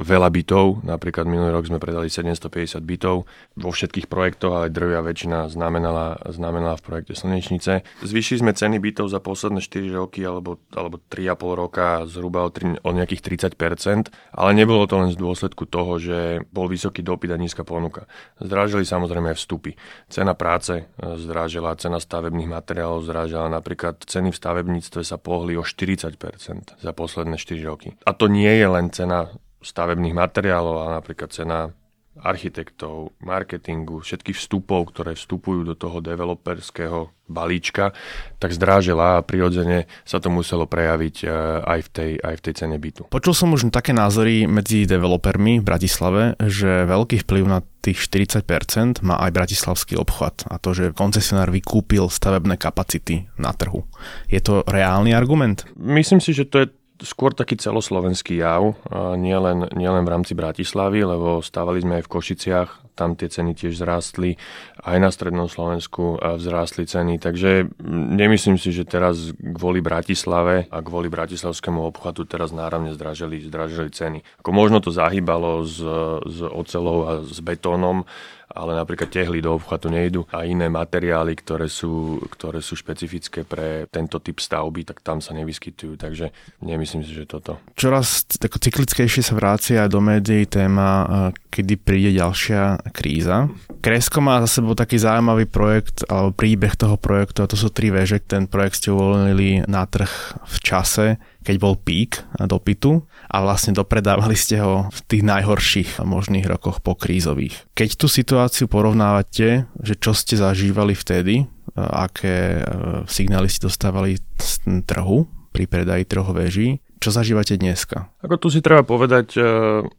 veľa 0.00 0.28
bytov, 0.32 0.82
napríklad 0.82 1.28
minulý 1.28 1.52
rok 1.52 1.68
sme 1.68 1.78
predali 1.78 2.08
750 2.08 2.80
bytov 2.80 3.28
vo 3.56 3.70
všetkých 3.70 4.08
projektoch, 4.08 4.52
ale 4.56 4.72
drvia 4.72 5.04
väčšina 5.04 5.52
znamenala, 5.52 6.16
znamenala 6.32 6.80
v 6.80 6.84
projekte 6.84 7.14
Slnečnice. 7.14 7.84
Zvýšili 8.00 8.42
sme 8.42 8.52
ceny 8.56 8.80
bytov 8.80 9.12
za 9.12 9.20
posledné 9.20 9.60
4 9.60 9.92
roky 9.92 10.24
alebo, 10.24 10.58
alebo 10.72 10.98
3,5 11.12 11.62
roka 11.62 11.86
zhruba 12.08 12.48
o, 12.48 12.50
3, 12.50 12.80
o 12.80 12.90
nejakých 12.90 13.52
30%, 13.54 14.10
ale 14.34 14.50
nebolo 14.56 14.88
to 14.88 14.96
len 14.96 15.12
z 15.12 15.20
dôsledku 15.20 15.68
toho, 15.68 16.00
že 16.00 16.42
bol 16.48 16.66
vysoký 16.66 17.04
dopyt 17.04 17.30
a 17.30 17.38
nízka 17.38 17.62
ponuka. 17.62 18.08
Zdrážili 18.40 18.88
samozrejme 18.88 19.36
aj 19.36 19.38
vstupy. 19.38 19.76
Cena 20.08 20.32
práce 20.32 20.82
e, 20.82 20.84
zdrážila, 21.20 21.76
cena 21.76 22.00
stavebných 22.00 22.48
materiálov 22.48 23.04
zdrážila, 23.04 23.52
napríklad 23.52 24.00
ceny 24.02 24.32
v 24.32 24.40
stavebníctve 24.40 25.00
sa 25.04 25.20
pohli 25.20 25.54
o 25.60 25.62
40% 25.62 26.80
za 26.80 26.92
posledné 26.96 27.36
4 27.36 27.70
roky. 27.70 27.92
A 28.08 28.16
to 28.16 28.26
nie 28.26 28.50
je 28.50 28.66
len 28.66 28.88
cena 28.90 29.28
stavebných 29.60 30.16
materiálov, 30.16 30.74
ale 30.80 30.90
napríklad 31.00 31.30
cena 31.30 31.70
architektov, 32.18 33.14
marketingu, 33.22 34.02
všetkých 34.02 34.36
vstupov, 34.36 34.92
ktoré 34.92 35.16
vstupujú 35.16 35.62
do 35.62 35.74
toho 35.78 36.02
developerského 36.02 37.08
balíčka, 37.30 37.94
tak 38.42 38.50
zdrážila 38.50 39.22
a 39.22 39.24
prirodzene 39.24 39.86
sa 40.02 40.18
to 40.18 40.26
muselo 40.28 40.66
prejaviť 40.66 41.16
e, 41.22 41.26
aj 41.62 41.80
v 41.86 41.88
tej, 41.88 42.10
aj 42.18 42.34
v 42.34 42.42
tej 42.42 42.54
cene 42.58 42.76
bytu. 42.82 43.06
Počul 43.08 43.34
som 43.34 43.54
už 43.54 43.70
také 43.70 43.94
názory 43.94 44.50
medzi 44.50 44.84
developermi 44.84 45.62
v 45.62 45.64
Bratislave, 45.64 46.34
že 46.42 46.84
veľký 46.90 47.22
vplyv 47.22 47.44
na 47.46 47.62
tých 47.80 48.02
40% 48.10 49.06
má 49.06 49.16
aj 49.22 49.30
bratislavský 49.30 49.94
obchvat 49.96 50.50
a 50.50 50.58
to, 50.58 50.74
že 50.74 50.92
koncesionár 50.92 51.54
vykúpil 51.54 52.10
stavebné 52.10 52.58
kapacity 52.58 53.30
na 53.38 53.54
trhu. 53.54 53.86
Je 54.26 54.42
to 54.42 54.66
reálny 54.66 55.14
argument? 55.14 55.64
Myslím 55.78 56.18
si, 56.18 56.34
že 56.34 56.44
to 56.44 56.66
je 56.66 56.79
skôr 57.00 57.32
taký 57.32 57.56
celoslovenský 57.56 58.40
jav, 58.40 58.76
nielen, 59.16 59.72
nielen 59.72 60.04
v 60.04 60.12
rámci 60.12 60.32
Bratislavy, 60.36 61.04
lebo 61.04 61.40
stávali 61.40 61.80
sme 61.80 62.00
aj 62.00 62.04
v 62.04 62.12
Košiciach, 62.12 62.70
tam 62.92 63.16
tie 63.16 63.32
ceny 63.32 63.56
tiež 63.56 63.80
zrástli, 63.80 64.36
aj 64.84 64.98
na 65.00 65.08
strednom 65.08 65.48
Slovensku 65.48 66.20
vzrástli 66.20 66.84
ceny, 66.84 67.16
takže 67.16 67.72
nemyslím 67.88 68.60
si, 68.60 68.76
že 68.76 68.84
teraz 68.84 69.32
kvôli 69.32 69.80
Bratislave 69.80 70.68
a 70.68 70.78
kvôli 70.84 71.08
bratislavskému 71.08 71.80
obchvatu 71.80 72.28
teraz 72.28 72.52
náravne 72.52 72.92
zdražili, 72.92 73.40
zdražili 73.40 73.88
ceny. 73.88 74.18
Ako 74.44 74.50
možno 74.52 74.84
to 74.84 74.92
zahýbalo 74.92 75.64
s, 75.64 75.80
s 76.28 76.38
ocelou 76.44 77.08
a 77.08 77.12
s 77.24 77.40
betónom, 77.40 78.04
ale 78.50 78.74
napríklad 78.74 79.08
tehly 79.08 79.38
do 79.38 79.54
obchvatu 79.54 79.88
nejdu 79.88 80.26
a 80.34 80.42
iné 80.42 80.66
materiály, 80.66 81.38
ktoré 81.38 81.70
sú, 81.70 82.18
ktoré 82.26 82.58
sú 82.58 82.74
špecifické 82.74 83.46
pre 83.46 83.86
tento 83.88 84.18
typ 84.18 84.42
stavby, 84.42 84.82
tak 84.82 85.00
tam 85.00 85.22
sa 85.22 85.32
nevyskytujú, 85.38 85.94
takže 85.94 86.34
nemyslím 86.60 87.06
si, 87.06 87.14
že 87.14 87.30
toto. 87.30 87.62
Čoraz 87.78 88.26
tak 88.26 88.58
cyklickejšie 88.58 89.22
sa 89.22 89.38
vrácia 89.38 89.86
aj 89.86 89.90
do 89.90 90.00
médií 90.02 90.44
téma, 90.50 90.88
e, 90.90 91.06
kedy 91.48 91.74
príde 91.78 92.10
ďalšia 92.18 92.90
kríza. 92.90 93.46
Kresko 93.80 94.18
má 94.18 94.42
za 94.44 94.60
sebou 94.60 94.74
taký 94.74 94.98
zaujímavý 94.98 95.46
projekt, 95.46 96.02
alebo 96.10 96.34
príbeh 96.34 96.74
toho 96.74 96.98
projektu, 96.98 97.46
a 97.46 97.50
to 97.50 97.56
sú 97.56 97.70
tri 97.70 97.88
veže. 97.94 98.18
Ten 98.20 98.50
projekt 98.50 98.82
ste 98.82 98.92
uvoľnili 98.92 99.70
na 99.70 99.86
trh 99.86 100.10
v 100.44 100.56
čase, 100.60 101.06
keď 101.40 101.56
bol 101.56 101.74
pík 101.76 102.20
dopytu 102.36 103.04
a 103.28 103.36
vlastne 103.40 103.72
dopredávali 103.72 104.36
ste 104.36 104.60
ho 104.60 104.88
v 104.92 105.00
tých 105.08 105.22
najhorších 105.24 105.90
možných 106.04 106.46
rokoch 106.46 106.84
po 106.84 106.92
krízových. 106.96 107.64
Keď 107.72 107.90
tú 107.96 108.06
situáciu 108.06 108.68
porovnávate, 108.68 109.68
že 109.80 109.94
čo 109.96 110.12
ste 110.12 110.36
zažívali 110.36 110.92
vtedy, 110.92 111.48
aké 111.76 112.60
e, 112.60 112.62
signály 113.06 113.46
ste 113.48 113.70
dostávali 113.70 114.18
z 114.36 114.52
trhu 114.84 115.26
pri 115.50 115.64
predaji 115.66 116.04
troch 116.06 116.30
veží. 116.34 116.82
Čo 117.00 117.16
zažívate 117.16 117.56
dneska? 117.56 118.12
Ako 118.20 118.36
tu 118.36 118.52
si 118.52 118.60
treba 118.60 118.84
povedať, 118.84 119.26
e, 119.36 119.40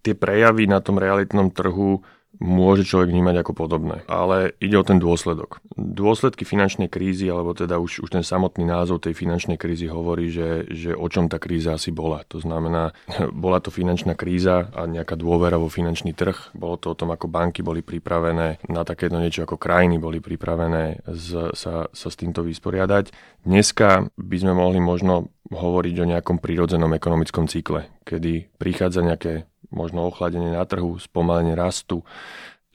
tie 0.05 0.13
prejavy 0.13 0.69
na 0.69 0.83
tom 0.83 1.01
realitnom 1.01 1.49
trhu 1.49 2.05
môže 2.41 2.83
človek 2.89 3.13
vnímať 3.13 3.45
ako 3.45 3.53
podobné. 3.53 4.01
Ale 4.09 4.57
ide 4.57 4.73
o 4.75 4.83
ten 4.83 4.97
dôsledok. 4.97 5.61
Dôsledky 5.77 6.41
finančnej 6.41 6.89
krízy, 6.89 7.29
alebo 7.29 7.53
teda 7.53 7.77
už, 7.77 8.01
už 8.01 8.09
ten 8.09 8.25
samotný 8.25 8.65
názov 8.65 9.05
tej 9.05 9.13
finančnej 9.13 9.61
krízy 9.61 9.85
hovorí, 9.85 10.33
že, 10.33 10.65
že 10.73 10.97
o 10.97 11.05
čom 11.05 11.29
tá 11.29 11.37
kríza 11.37 11.77
asi 11.77 11.93
bola. 11.93 12.25
To 12.33 12.41
znamená, 12.41 12.97
bola 13.45 13.61
to 13.61 13.69
finančná 13.69 14.17
kríza 14.17 14.73
a 14.73 14.89
nejaká 14.89 15.13
dôvera 15.13 15.61
vo 15.61 15.69
finančný 15.69 16.17
trh. 16.17 16.57
Bolo 16.57 16.81
to 16.81 16.91
o 16.91 16.97
tom, 16.97 17.13
ako 17.13 17.29
banky 17.29 17.61
boli 17.61 17.85
pripravené 17.85 18.65
na 18.65 18.81
takéto 18.81 19.21
niečo, 19.21 19.45
ako 19.45 19.61
krajiny 19.61 20.01
boli 20.01 20.17
pripravené 20.17 21.05
z, 21.05 21.53
sa, 21.53 21.85
sa 21.93 22.07
s 22.09 22.15
týmto 22.17 22.41
vysporiadať. 22.41 23.13
Dneska 23.45 24.09
by 24.17 24.37
sme 24.41 24.57
mohli 24.57 24.81
možno 24.81 25.29
hovoriť 25.51 25.95
o 25.99 26.09
nejakom 26.09 26.37
prírodzenom 26.39 26.95
ekonomickom 26.95 27.45
cykle, 27.45 27.91
kedy 28.07 28.47
prichádza 28.55 29.03
nejaké 29.03 29.50
možno 29.71 30.05
ochladenie 30.07 30.53
na 30.53 30.67
trhu, 30.67 30.99
spomalenie 30.99 31.55
rastu. 31.55 32.03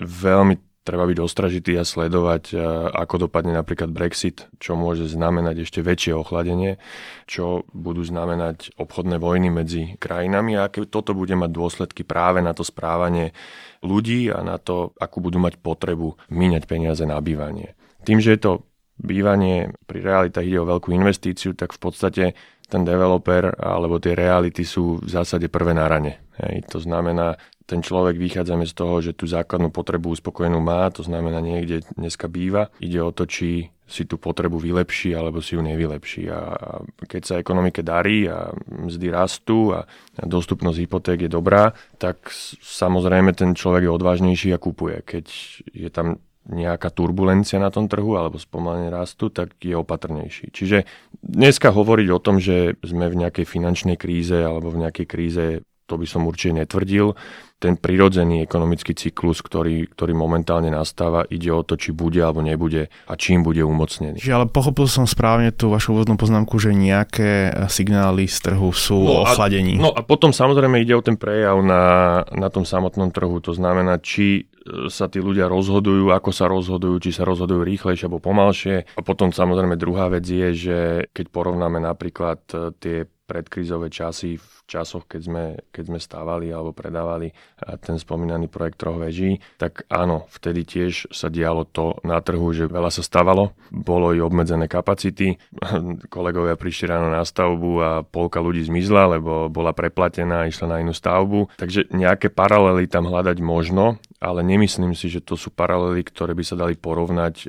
Veľmi 0.01 0.59
treba 0.87 1.03
byť 1.03 1.19
ostražitý 1.19 1.75
a 1.75 1.83
sledovať, 1.83 2.55
e, 2.55 2.57
ako 2.95 3.27
dopadne 3.27 3.59
napríklad 3.59 3.91
Brexit, 3.91 4.47
čo 4.63 4.79
môže 4.79 5.11
znamenať 5.11 5.67
ešte 5.67 5.83
väčšie 5.83 6.15
ochladenie, 6.15 6.79
čo 7.27 7.67
budú 7.75 8.07
znamenať 8.07 8.79
obchodné 8.79 9.19
vojny 9.19 9.51
medzi 9.51 9.83
krajinami 9.99 10.55
a 10.55 10.71
aké 10.71 10.87
toto 10.87 11.11
bude 11.11 11.35
mať 11.35 11.51
dôsledky 11.51 12.07
práve 12.07 12.39
na 12.39 12.55
to 12.55 12.63
správanie 12.63 13.35
ľudí 13.83 14.31
a 14.31 14.47
na 14.47 14.63
to, 14.63 14.95
akú 15.03 15.19
budú 15.19 15.43
mať 15.43 15.59
potrebu 15.59 16.15
míňať 16.31 16.63
peniaze 16.71 17.03
na 17.03 17.19
bývanie. 17.19 17.75
Tým, 18.07 18.23
že 18.23 18.39
je 18.39 18.41
to 18.41 18.53
bývanie 18.97 19.77
pri 19.85 20.01
realitách 20.01 20.47
ide 20.47 20.63
o 20.63 20.71
veľkú 20.71 20.89
investíciu, 20.95 21.53
tak 21.53 21.77
v 21.77 21.81
podstate 21.83 22.25
ten 22.67 22.83
developer 22.83 23.55
alebo 23.59 24.03
tie 24.03 24.19
reality 24.19 24.67
sú 24.67 24.99
v 24.99 25.09
zásade 25.11 25.47
prvé 25.47 25.75
na 25.75 25.87
rane. 25.87 26.19
Hej. 26.43 26.67
To 26.75 26.79
znamená, 26.83 27.39
ten 27.67 27.83
človek 27.83 28.15
vychádzame 28.19 28.67
z 28.67 28.75
toho, 28.75 28.95
že 29.03 29.15
tú 29.15 29.27
základnú 29.27 29.75
potrebu 29.75 30.15
uspokojenú 30.15 30.63
má, 30.63 30.87
to 30.95 31.03
znamená 31.03 31.43
niekde 31.43 31.83
dneska 31.99 32.31
býva. 32.31 32.71
Ide 32.79 33.03
o 33.03 33.11
to, 33.11 33.27
či 33.27 33.75
si 33.87 34.03
tú 34.03 34.19
potrebu 34.19 34.59
vylepší 34.59 35.15
alebo 35.15 35.39
si 35.39 35.55
ju 35.55 35.63
nevylepší. 35.63 36.27
A 36.27 36.59
keď 37.07 37.23
sa 37.23 37.35
ekonomike 37.39 37.87
darí 37.87 38.27
a 38.27 38.51
mzdy 38.67 39.15
rastú 39.15 39.71
a 39.71 39.87
dostupnosť 40.19 40.79
hypoték 40.83 41.19
je 41.27 41.31
dobrá, 41.31 41.71
tak 42.03 42.27
samozrejme 42.63 43.31
ten 43.31 43.55
človek 43.55 43.87
je 43.87 43.95
odvážnejší 43.95 44.51
a 44.55 44.63
kupuje. 44.63 45.07
Keď 45.07 45.27
je 45.71 45.91
tam 45.95 46.19
nejaká 46.47 46.95
turbulencia 46.95 47.59
na 47.59 47.75
tom 47.75 47.91
trhu 47.91 48.15
alebo 48.15 48.39
spomalenie 48.39 48.91
rastu, 48.91 49.29
tak 49.29 49.59
je 49.59 49.75
opatrnejší. 49.75 50.55
Čiže 50.55 50.87
dneska 51.23 51.75
hovoriť 51.75 52.09
o 52.15 52.23
tom, 52.23 52.39
že 52.39 52.79
sme 52.87 53.11
v 53.11 53.27
nejakej 53.27 53.47
finančnej 53.47 53.99
kríze 53.99 54.39
alebo 54.39 54.71
v 54.71 54.87
nejakej 54.87 55.07
kríze, 55.07 55.47
to 55.87 55.95
by 55.97 56.07
som 56.07 56.27
určite 56.27 56.67
netvrdil 56.67 57.15
ten 57.57 57.81
prirodzený 57.81 58.45
ekonomický 58.45 58.93
cyklus, 58.93 59.41
ktorý, 59.41 59.89
ktorý 59.89 60.13
momentálne 60.13 60.69
nastáva, 60.69 61.25
ide 61.33 61.49
o 61.49 61.65
to, 61.65 61.81
či 61.81 61.97
bude 61.97 62.21
alebo 62.21 62.45
nebude 62.45 62.93
a 63.09 63.15
čím 63.17 63.41
bude 63.41 63.65
umocnený. 63.65 64.21
Čiže 64.21 64.37
ale 64.37 64.47
pochopil 64.53 64.85
som 64.85 65.09
správne 65.09 65.57
tú 65.57 65.73
vašu 65.73 65.97
úvodnú 65.97 66.21
poznámku, 66.21 66.61
že 66.61 66.77
nejaké 66.77 67.49
signály 67.73 68.29
z 68.29 68.53
trhu 68.53 68.77
sú 68.77 69.01
no 69.09 69.25
ochladení. 69.25 69.81
A, 69.81 69.89
no 69.89 69.91
a 69.97 70.05
potom 70.05 70.37
samozrejme 70.37 70.85
ide 70.85 70.93
o 70.93 71.01
ten 71.01 71.17
prejav 71.17 71.57
na, 71.65 72.23
na 72.37 72.53
tom 72.53 72.69
samotnom 72.69 73.09
trhu. 73.09 73.41
To 73.41 73.57
znamená, 73.57 74.05
či 74.05 74.45
e, 74.45 74.93
sa 74.93 75.09
tí 75.09 75.25
ľudia 75.25 75.49
rozhodujú, 75.49 76.13
ako 76.13 76.31
sa 76.37 76.53
rozhodujú, 76.53 77.09
či 77.09 77.11
sa 77.17 77.25
rozhodujú 77.25 77.65
rýchlejšie 77.65 78.05
alebo 78.05 78.21
pomalšie. 78.21 78.85
A 78.85 79.01
potom 79.01 79.33
samozrejme 79.33 79.81
druhá 79.81 80.13
vec 80.13 80.29
je, 80.29 80.49
že 80.53 80.79
keď 81.17 81.33
porovnáme 81.33 81.81
napríklad 81.81 82.45
e, 82.53 82.77
tie 82.77 83.09
predkrízové 83.27 83.91
časy 83.91 84.39
v 84.39 84.49
časoch, 84.71 85.07
keď 85.11 85.21
sme, 85.23 85.45
keď 85.75 85.85
sme 85.91 85.99
stávali 85.99 86.51
alebo 86.55 86.71
predávali 86.71 87.35
ten 87.83 87.99
spomínaný 87.99 88.47
projekt 88.47 88.79
troch 88.83 88.99
veží, 88.99 89.43
tak 89.59 89.83
áno, 89.91 90.31
vtedy 90.31 90.63
tiež 90.63 91.11
sa 91.11 91.27
dialo 91.27 91.67
to 91.67 91.99
na 92.07 92.23
trhu, 92.23 92.55
že 92.55 92.71
veľa 92.71 92.95
sa 92.95 93.03
stávalo, 93.03 93.55
bolo 93.71 94.15
i 94.15 94.23
obmedzené 94.23 94.71
kapacity, 94.71 95.39
kolegovia 96.15 96.55
prišli 96.55 96.87
ráno 96.87 97.11
na 97.11 97.27
stavbu 97.27 97.71
a 97.83 97.91
polka 98.07 98.39
ľudí 98.39 98.63
zmizla, 98.67 99.19
lebo 99.19 99.51
bola 99.51 99.75
preplatená 99.75 100.47
a 100.47 100.49
išla 100.49 100.79
na 100.79 100.83
inú 100.83 100.95
stavbu, 100.95 101.59
takže 101.59 101.91
nejaké 101.91 102.31
paralely 102.31 102.87
tam 102.87 103.11
hľadať 103.11 103.39
možno, 103.43 103.99
ale 104.27 104.43
nemyslím 104.43 104.91
si, 104.99 105.07
že 105.07 105.23
to 105.23 105.39
sú 105.39 105.55
paralely, 105.55 106.03
ktoré 106.03 106.35
by 106.35 106.43
sa 106.43 106.59
dali 106.59 106.75
porovnať 106.75 107.35
e, 107.39 107.47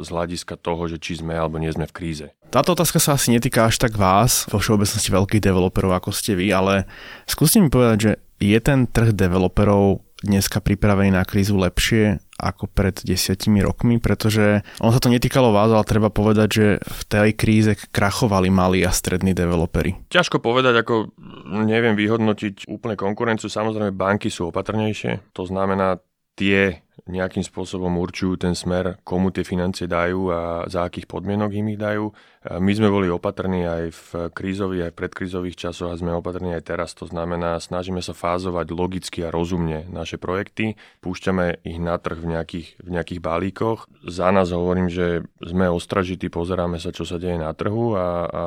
z 0.00 0.08
hľadiska 0.08 0.56
toho, 0.56 0.88
že 0.88 0.96
či 0.96 1.20
sme 1.20 1.36
alebo 1.36 1.60
nie 1.60 1.68
sme 1.68 1.84
v 1.84 1.92
kríze. 1.92 2.26
Táto 2.48 2.72
otázka 2.72 2.96
sa 2.96 3.20
asi 3.20 3.36
netýka 3.36 3.68
až 3.68 3.76
tak 3.76 4.00
vás, 4.00 4.48
vo 4.48 4.56
všeobecnosti 4.56 5.12
veľkých 5.12 5.44
developerov, 5.44 5.92
ako 5.92 6.10
ste 6.16 6.32
vy, 6.32 6.48
ale 6.48 6.88
skúste 7.28 7.60
mi 7.60 7.68
povedať, 7.68 7.98
že 8.00 8.12
je 8.40 8.58
ten 8.64 8.88
trh 8.88 9.12
developerov 9.12 10.00
dneska 10.24 10.64
pripravený 10.64 11.12
na 11.12 11.22
krízu 11.28 11.60
lepšie 11.60 12.16
ako 12.40 12.66
pred 12.66 12.98
desiatimi 13.04 13.62
rokmi, 13.62 14.02
pretože 14.02 14.64
on 14.82 14.90
sa 14.90 14.98
to 14.98 15.12
netýkalo 15.12 15.54
vás, 15.54 15.70
ale 15.70 15.86
treba 15.86 16.10
povedať, 16.10 16.48
že 16.50 16.66
v 16.82 17.02
tej 17.06 17.30
kríze 17.38 17.72
krachovali 17.94 18.50
malí 18.50 18.82
a 18.82 18.90
strední 18.90 19.36
developery. 19.36 19.94
Ťažko 20.10 20.42
povedať, 20.42 20.82
ako 20.82 21.14
neviem 21.62 21.94
vyhodnotiť 21.94 22.66
úplne 22.66 22.98
konkurenciu. 22.98 23.46
Samozrejme, 23.46 23.94
banky 23.94 24.32
sú 24.32 24.50
opatrnejšie, 24.50 25.30
to 25.30 25.46
znamená, 25.46 26.02
tie 26.34 26.83
nejakým 27.04 27.44
spôsobom 27.44 28.00
určujú 28.00 28.40
ten 28.40 28.56
smer, 28.56 28.96
komu 29.04 29.28
tie 29.28 29.44
financie 29.44 29.84
dajú 29.84 30.32
a 30.32 30.40
za 30.72 30.88
akých 30.88 31.04
podmienok 31.04 31.50
im 31.52 31.76
ich 31.76 31.80
dajú. 31.80 32.08
My 32.44 32.76
sme 32.76 32.92
boli 32.92 33.08
opatrní 33.08 33.64
aj 33.64 33.84
v 33.88 34.08
krízových, 34.28 34.88
aj 34.88 34.92
v 34.92 34.98
predkrízových 35.00 35.56
časoch 35.56 35.88
a 35.88 35.96
sme 35.96 36.12
opatrní 36.12 36.52
aj 36.52 36.76
teraz. 36.76 36.92
To 37.00 37.08
znamená, 37.08 37.56
snažíme 37.56 38.04
sa 38.04 38.12
fázovať 38.12 38.68
logicky 38.68 39.24
a 39.24 39.32
rozumne 39.32 39.88
naše 39.88 40.20
projekty. 40.20 40.76
Púšťame 41.00 41.64
ich 41.64 41.80
na 41.80 41.96
trh 41.96 42.20
v 42.20 42.36
nejakých, 42.36 42.68
v 42.84 42.88
nejakých 42.92 43.20
balíkoch. 43.24 43.88
Za 44.04 44.28
nás 44.28 44.52
hovorím, 44.52 44.92
že 44.92 45.24
sme 45.40 45.72
ostražití, 45.72 46.28
pozeráme 46.28 46.76
sa, 46.76 46.92
čo 46.92 47.08
sa 47.08 47.16
deje 47.16 47.40
na 47.40 47.48
trhu 47.56 47.96
a, 47.96 48.28
a 48.28 48.44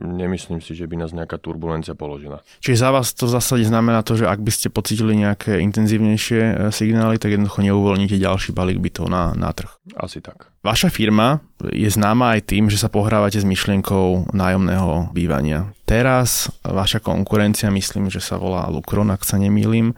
nemyslím 0.00 0.64
si, 0.64 0.72
že 0.72 0.88
by 0.88 1.04
nás 1.04 1.12
nejaká 1.12 1.36
turbulencia 1.36 1.92
položila. 1.92 2.40
Čiže 2.64 2.80
za 2.80 2.88
vás 2.96 3.12
to 3.12 3.28
v 3.28 3.34
zásade 3.36 3.64
znamená 3.68 4.00
to, 4.00 4.16
že 4.16 4.24
ak 4.24 4.40
by 4.40 4.52
ste 4.56 4.72
pocitili 4.72 5.20
nejaké 5.20 5.60
intenzívnejšie 5.60 6.40
e, 6.40 6.52
signály, 6.72 7.20
tak 7.20 7.36
jednoducho 7.36 7.60
neuvoľníte 7.94 8.18
ďalší 8.18 8.50
balík 8.50 8.82
bytov 8.82 9.06
na, 9.06 9.30
na 9.38 9.54
trh. 9.54 9.70
Asi 9.94 10.18
tak. 10.18 10.50
Vaša 10.66 10.90
firma 10.90 11.38
je 11.70 11.86
známa 11.86 12.34
aj 12.34 12.50
tým, 12.50 12.66
že 12.66 12.80
sa 12.80 12.90
pohrávate 12.90 13.38
s 13.38 13.46
myšlienkou 13.46 14.34
nájomného 14.34 15.14
bývania. 15.14 15.70
Teraz 15.86 16.50
vaša 16.64 16.98
konkurencia, 17.04 17.68
myslím, 17.70 18.10
že 18.10 18.18
sa 18.18 18.40
volá 18.40 18.66
Lukron, 18.72 19.12
ak 19.12 19.22
sa 19.22 19.36
nemýlim, 19.36 19.94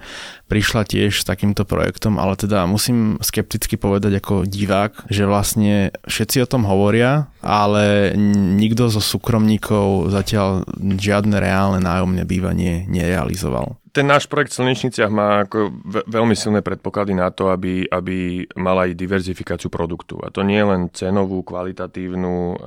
prišla 0.51 0.85
tiež 0.85 1.23
s 1.23 1.25
takýmto 1.25 1.63
projektom, 1.63 2.19
ale 2.19 2.37
teda 2.37 2.67
musím 2.67 3.17
skepticky 3.23 3.79
povedať 3.79 4.19
ako 4.19 4.45
divák, 4.45 5.09
že 5.09 5.25
vlastne 5.25 5.95
všetci 6.05 6.43
o 6.45 6.51
tom 6.51 6.67
hovoria, 6.67 7.31
ale 7.41 8.13
nikto 8.59 8.91
zo 8.91 8.99
súkromníkov 9.01 10.11
zatiaľ 10.11 10.67
žiadne 10.77 11.39
reálne 11.39 11.79
nájomné 11.79 12.27
bývanie 12.27 12.85
nerealizoval 12.91 13.79
ten 13.97 14.05
náš 14.05 14.29
projekt 14.29 14.53
v 14.53 14.61
Slnečniciach 14.61 15.09
má 15.09 15.49
ako 15.49 15.73
veľmi 16.05 16.37
silné 16.37 16.61
predpoklady 16.61 17.17
na 17.17 17.33
to, 17.33 17.49
aby, 17.49 17.89
aby 17.89 18.45
mal 18.53 18.77
aj 18.85 18.93
diverzifikáciu 18.93 19.73
produktu. 19.73 20.21
A 20.21 20.29
to 20.29 20.45
nie 20.45 20.61
len 20.61 20.93
cenovú, 20.93 21.41
kvalitatívnu 21.41 22.61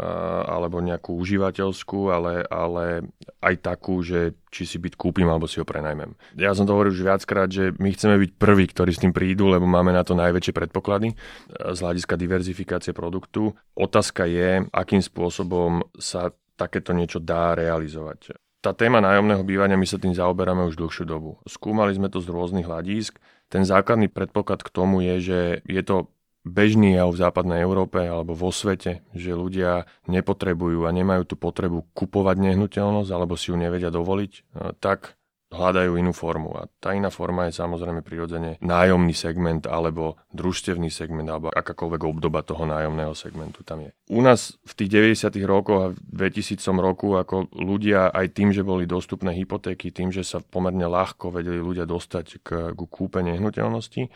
alebo 0.50 0.81
nejakú 0.81 1.13
užívateľskú, 1.13 2.09
ale, 2.09 2.41
ale 2.50 3.05
aj 3.45 3.55
takú, 3.62 4.01
že 4.01 4.33
či 4.50 4.65
si 4.65 4.81
byt 4.81 4.98
kúpim 4.98 5.29
alebo 5.29 5.45
si 5.45 5.62
ho 5.62 5.65
prenajmem. 5.69 6.17
Ja 6.33 6.57
som 6.57 6.65
to 6.65 6.74
hovoril 6.74 6.98
už 6.98 7.05
viackrát, 7.05 7.53
že 7.53 7.77
my 7.77 7.93
chceme 7.93 8.17
byť 8.17 8.31
prví, 8.33 8.65
ktorí 8.74 8.89
s 8.89 9.05
tým 9.05 9.13
prídu, 9.13 9.53
lebo 9.53 9.69
máme 9.69 9.93
na 9.93 10.01
to 10.01 10.17
najväčšie 10.17 10.57
predpoklady 10.57 11.13
z 11.53 11.77
hľadiska 11.77 12.17
diverzifikácie 12.17 12.98
produktu. 12.98 13.53
Otázka 13.77 14.25
je, 14.25 14.65
akým 14.74 15.05
spôsobom 15.05 15.86
sa 16.01 16.33
takéto 16.57 16.89
niečo 16.98 17.21
dá 17.21 17.53
realizovať 17.53 18.49
tá 18.60 18.75
téma 18.75 19.00
nájomného 19.00 19.44
bývania, 19.44 19.80
my 19.80 19.88
sa 19.88 20.00
tým 20.00 20.12
zaoberáme 20.12 20.68
už 20.68 20.80
dlhšiu 20.80 21.08
dobu. 21.08 21.39
Skúmali 21.48 21.96
sme 21.96 22.12
to 22.12 22.20
z 22.20 22.28
rôznych 22.32 22.68
hľadísk. 22.68 23.20
Ten 23.48 23.63
základný 23.63 24.12
predpoklad 24.12 24.63
k 24.63 24.70
tomu 24.70 25.04
je, 25.04 25.16
že 25.20 25.39
je 25.66 25.82
to 25.84 26.12
bežný 26.48 26.96
jav 26.96 27.12
v 27.12 27.20
západnej 27.20 27.60
Európe 27.63 28.00
alebo 28.00 28.32
vo 28.32 28.51
svete, 28.51 29.04
že 29.12 29.36
ľudia 29.36 29.88
nepotrebujú 30.08 30.88
a 30.88 30.96
nemajú 30.96 31.28
tú 31.28 31.36
potrebu 31.36 31.84
kupovať 31.92 32.39
nehnuteľnosť 32.39 33.12
alebo 33.12 33.36
si 33.36 33.51
ju 33.51 33.60
nevedia 33.60 33.92
dovoliť, 33.92 34.32
tak 34.80 35.19
hľadajú 35.60 36.00
inú 36.00 36.16
formu. 36.16 36.56
A 36.56 36.72
tá 36.80 36.96
iná 36.96 37.12
forma 37.12 37.51
je 37.51 37.60
samozrejme 37.60 38.00
prirodzene 38.00 38.56
nájomný 38.63 39.12
segment 39.12 39.68
alebo 39.68 40.16
družstevný 40.32 40.88
segment 40.88 41.28
alebo 41.28 41.51
akákoľvek 41.51 42.01
obdoba 42.08 42.42
toho 42.48 42.63
nájomného 42.63 43.12
segmentu 43.12 43.68
tam 43.68 43.84
je. 43.84 43.92
U 44.10 44.24
nás 44.24 44.56
v 44.63 44.74
tých 44.80 44.89
90. 45.20 45.36
rokoch 45.44 45.80
a 45.84 45.88
v 45.92 46.00
2000 46.00 46.63
roku 46.80 47.20
ako 47.20 47.51
ľudia 47.54 48.10
aj 48.10 48.34
tým, 48.34 48.56
že 48.56 48.63
boli 48.63 48.88
dostupné 48.88 49.36
hypotéky, 49.36 49.92
tým, 49.92 50.10
že 50.16 50.24
sa 50.24 50.39
pomerne 50.39 50.88
ľahko 50.88 51.36
vedeli 51.36 51.60
ľudia 51.60 51.84
dostať 51.84 52.25
k, 52.42 52.50
k 52.74 52.80
kúpe 52.88 53.20
nehnuteľnosti, 53.20 54.08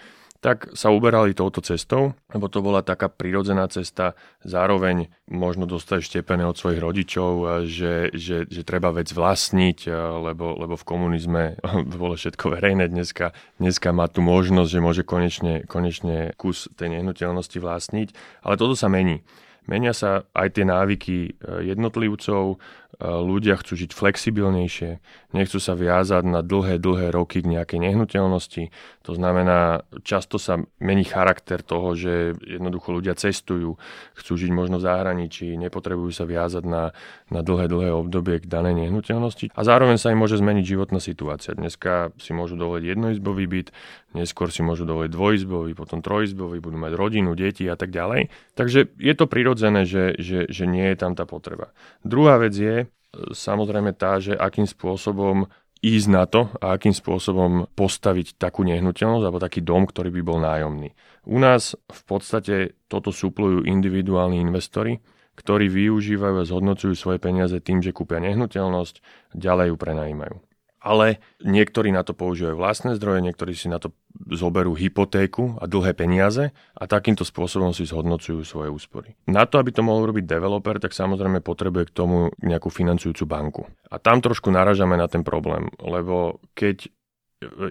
tak 0.44 0.76
sa 0.76 0.92
uberali 0.92 1.32
touto 1.32 1.64
cestou, 1.64 2.12
lebo 2.36 2.52
to 2.52 2.60
bola 2.60 2.84
taká 2.84 3.08
prirodzená 3.08 3.64
cesta, 3.72 4.20
zároveň 4.44 5.08
možno 5.32 5.64
dostať 5.64 6.04
štepené 6.04 6.44
od 6.44 6.60
svojich 6.60 6.84
rodičov, 6.84 7.64
že, 7.64 8.12
že, 8.12 8.44
že 8.52 8.62
treba 8.68 8.92
vec 8.92 9.08
vlastniť, 9.08 9.88
lebo, 10.20 10.60
lebo 10.60 10.76
v 10.76 10.84
komunizme 10.84 11.56
bolo 11.96 12.20
všetko 12.20 12.60
verejné. 12.60 12.92
Dneska, 12.92 13.32
dneska 13.56 13.96
má 13.96 14.12
tu 14.12 14.20
možnosť, 14.20 14.68
že 14.68 14.84
môže 14.84 15.04
konečne, 15.08 15.64
konečne 15.64 16.36
kus 16.36 16.68
tej 16.76 17.00
nehnuteľnosti 17.00 17.58
vlastniť, 17.64 18.08
ale 18.44 18.60
toto 18.60 18.76
sa 18.76 18.92
mení. 18.92 19.24
Menia 19.64 19.96
sa 19.96 20.28
aj 20.36 20.60
tie 20.60 20.68
návyky 20.68 21.18
e, 21.24 21.32
jednotlivcov, 21.72 22.60
ľudia 23.04 23.60
chcú 23.60 23.76
žiť 23.76 23.92
flexibilnejšie, 23.92 25.04
nechcú 25.36 25.60
sa 25.60 25.76
viazať 25.76 26.24
na 26.24 26.40
dlhé, 26.40 26.80
dlhé 26.80 27.12
roky 27.12 27.44
k 27.44 27.52
nejakej 27.52 27.84
nehnuteľnosti. 27.84 28.72
To 29.04 29.12
znamená, 29.12 29.84
často 30.08 30.40
sa 30.40 30.64
mení 30.80 31.04
charakter 31.04 31.60
toho, 31.60 32.00
že 32.00 32.40
jednoducho 32.40 32.96
ľudia 32.96 33.20
cestujú, 33.20 33.76
chcú 34.16 34.34
žiť 34.40 34.52
možno 34.56 34.80
v 34.80 34.88
zahraničí, 34.88 35.52
nepotrebujú 35.60 36.16
sa 36.16 36.24
viazať 36.24 36.64
na, 36.64 36.96
na 37.28 37.44
dlhé, 37.44 37.68
dlhé 37.68 37.92
obdobie 37.92 38.40
k 38.40 38.48
danej 38.48 38.88
nehnuteľnosti. 38.88 39.52
A 39.52 39.62
zároveň 39.68 40.00
sa 40.00 40.16
im 40.16 40.24
môže 40.24 40.40
zmeniť 40.40 40.64
životná 40.64 41.04
situácia. 41.04 41.52
Dneska 41.60 42.16
si 42.16 42.32
môžu 42.32 42.56
dovoliť 42.56 42.88
jednoizbový 42.88 43.46
byt, 43.52 43.76
neskôr 44.16 44.48
si 44.48 44.64
môžu 44.64 44.88
dovoliť 44.88 45.12
dvojizbový, 45.12 45.76
potom 45.76 46.00
trojizbový, 46.00 46.64
budú 46.64 46.80
mať 46.80 46.96
rodinu, 46.96 47.36
deti 47.36 47.68
a 47.68 47.76
tak 47.76 47.92
ďalej. 47.92 48.32
Takže 48.56 48.96
je 48.96 49.14
to 49.18 49.28
prirodzené, 49.28 49.84
že, 49.84 50.16
že, 50.16 50.48
že 50.48 50.64
nie 50.64 50.88
je 50.88 50.96
tam 50.96 51.20
tá 51.20 51.28
potreba. 51.28 51.76
Druhá 52.08 52.40
vec 52.40 52.56
je, 52.56 52.88
samozrejme 53.14 53.94
tá, 53.94 54.18
že 54.18 54.34
akým 54.34 54.66
spôsobom 54.66 55.46
ísť 55.84 56.08
na 56.08 56.24
to 56.24 56.48
a 56.64 56.80
akým 56.80 56.96
spôsobom 56.96 57.68
postaviť 57.76 58.40
takú 58.40 58.64
nehnuteľnosť 58.64 59.26
alebo 59.28 59.44
taký 59.44 59.60
dom, 59.60 59.84
ktorý 59.84 60.10
by 60.16 60.22
bol 60.24 60.40
nájomný. 60.40 60.96
U 61.28 61.38
nás 61.44 61.76
v 61.76 62.02
podstate 62.08 62.80
toto 62.88 63.12
súplujú 63.12 63.68
individuálni 63.68 64.40
investori, 64.40 65.04
ktorí 65.36 65.68
využívajú 65.68 66.36
a 66.40 66.48
zhodnocujú 66.48 66.94
svoje 66.96 67.20
peniaze 67.20 67.60
tým, 67.60 67.84
že 67.84 67.92
kúpia 67.92 68.24
nehnuteľnosť, 68.24 68.96
ďalej 69.36 69.74
ju 69.74 69.76
prenajímajú 69.76 70.53
ale 70.84 71.24
niektorí 71.40 71.96
na 71.96 72.04
to 72.04 72.12
používajú 72.12 72.60
vlastné 72.60 73.00
zdroje, 73.00 73.24
niektorí 73.24 73.56
si 73.56 73.72
na 73.72 73.80
to 73.80 73.96
zoberú 74.36 74.76
hypotéku 74.76 75.56
a 75.58 75.66
dlhé 75.66 75.96
peniaze 75.96 76.52
a 76.76 76.84
takýmto 76.84 77.24
spôsobom 77.24 77.72
si 77.72 77.88
zhodnocujú 77.88 78.44
svoje 78.44 78.70
úspory. 78.70 79.16
Na 79.32 79.48
to, 79.48 79.58
aby 79.64 79.72
to 79.72 79.82
mohol 79.82 80.12
robiť 80.12 80.28
developer, 80.28 80.78
tak 80.84 80.92
samozrejme 80.92 81.40
potrebuje 81.40 81.90
k 81.90 81.96
tomu 81.96 82.36
nejakú 82.44 82.68
financujúcu 82.68 83.24
banku. 83.24 83.64
A 83.88 83.96
tam 83.98 84.20
trošku 84.20 84.52
naražame 84.52 85.00
na 85.00 85.08
ten 85.08 85.24
problém, 85.24 85.72
lebo 85.80 86.44
keď 86.54 86.92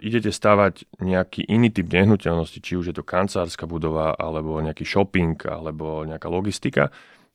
idete 0.03 0.29
stavať 0.29 1.01
nejaký 1.01 1.49
iný 1.49 1.73
typ 1.73 1.89
nehnuteľnosti, 1.89 2.61
či 2.61 2.77
už 2.77 2.93
je 2.93 2.97
to 2.97 3.07
kancelárska 3.07 3.65
budova, 3.65 4.13
alebo 4.17 4.61
nejaký 4.61 4.85
shopping, 4.85 5.37
alebo 5.49 6.05
nejaká 6.05 6.29
logistika, 6.29 6.93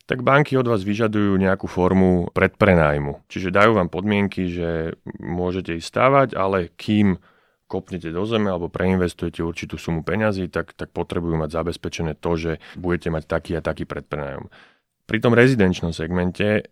tak 0.07 0.23
banky 0.23 0.55
od 0.55 0.71
vás 0.71 0.87
vyžadujú 0.87 1.35
nejakú 1.35 1.67
formu 1.67 2.31
predprenájmu. 2.31 3.27
Čiže 3.27 3.51
dajú 3.51 3.75
vám 3.75 3.91
podmienky, 3.91 4.47
že 4.47 4.95
môžete 5.19 5.75
ísť 5.75 5.87
stávať, 5.87 6.29
ale 6.39 6.71
kým 6.79 7.19
kopnete 7.67 8.15
do 8.15 8.23
zeme 8.23 8.47
alebo 8.47 8.71
preinvestujete 8.71 9.43
určitú 9.43 9.75
sumu 9.75 10.01
peňazí, 10.07 10.47
tak, 10.47 10.71
tak 10.73 10.95
potrebujú 10.95 11.35
mať 11.35 11.51
zabezpečené 11.51 12.15
to, 12.15 12.39
že 12.39 12.51
budete 12.79 13.11
mať 13.11 13.23
taký 13.27 13.51
a 13.59 13.61
taký 13.61 13.83
predprenájom. 13.83 14.47
Pri 15.03 15.19
tom 15.19 15.35
rezidenčnom 15.35 15.91
segmente 15.91 16.47
eh, 16.47 16.63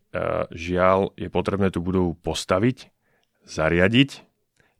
žiaľ 0.55 1.11
je 1.19 1.27
potrebné 1.27 1.75
tú 1.75 1.83
budovu 1.83 2.15
postaviť, 2.15 2.87
zariadiť 3.43 4.23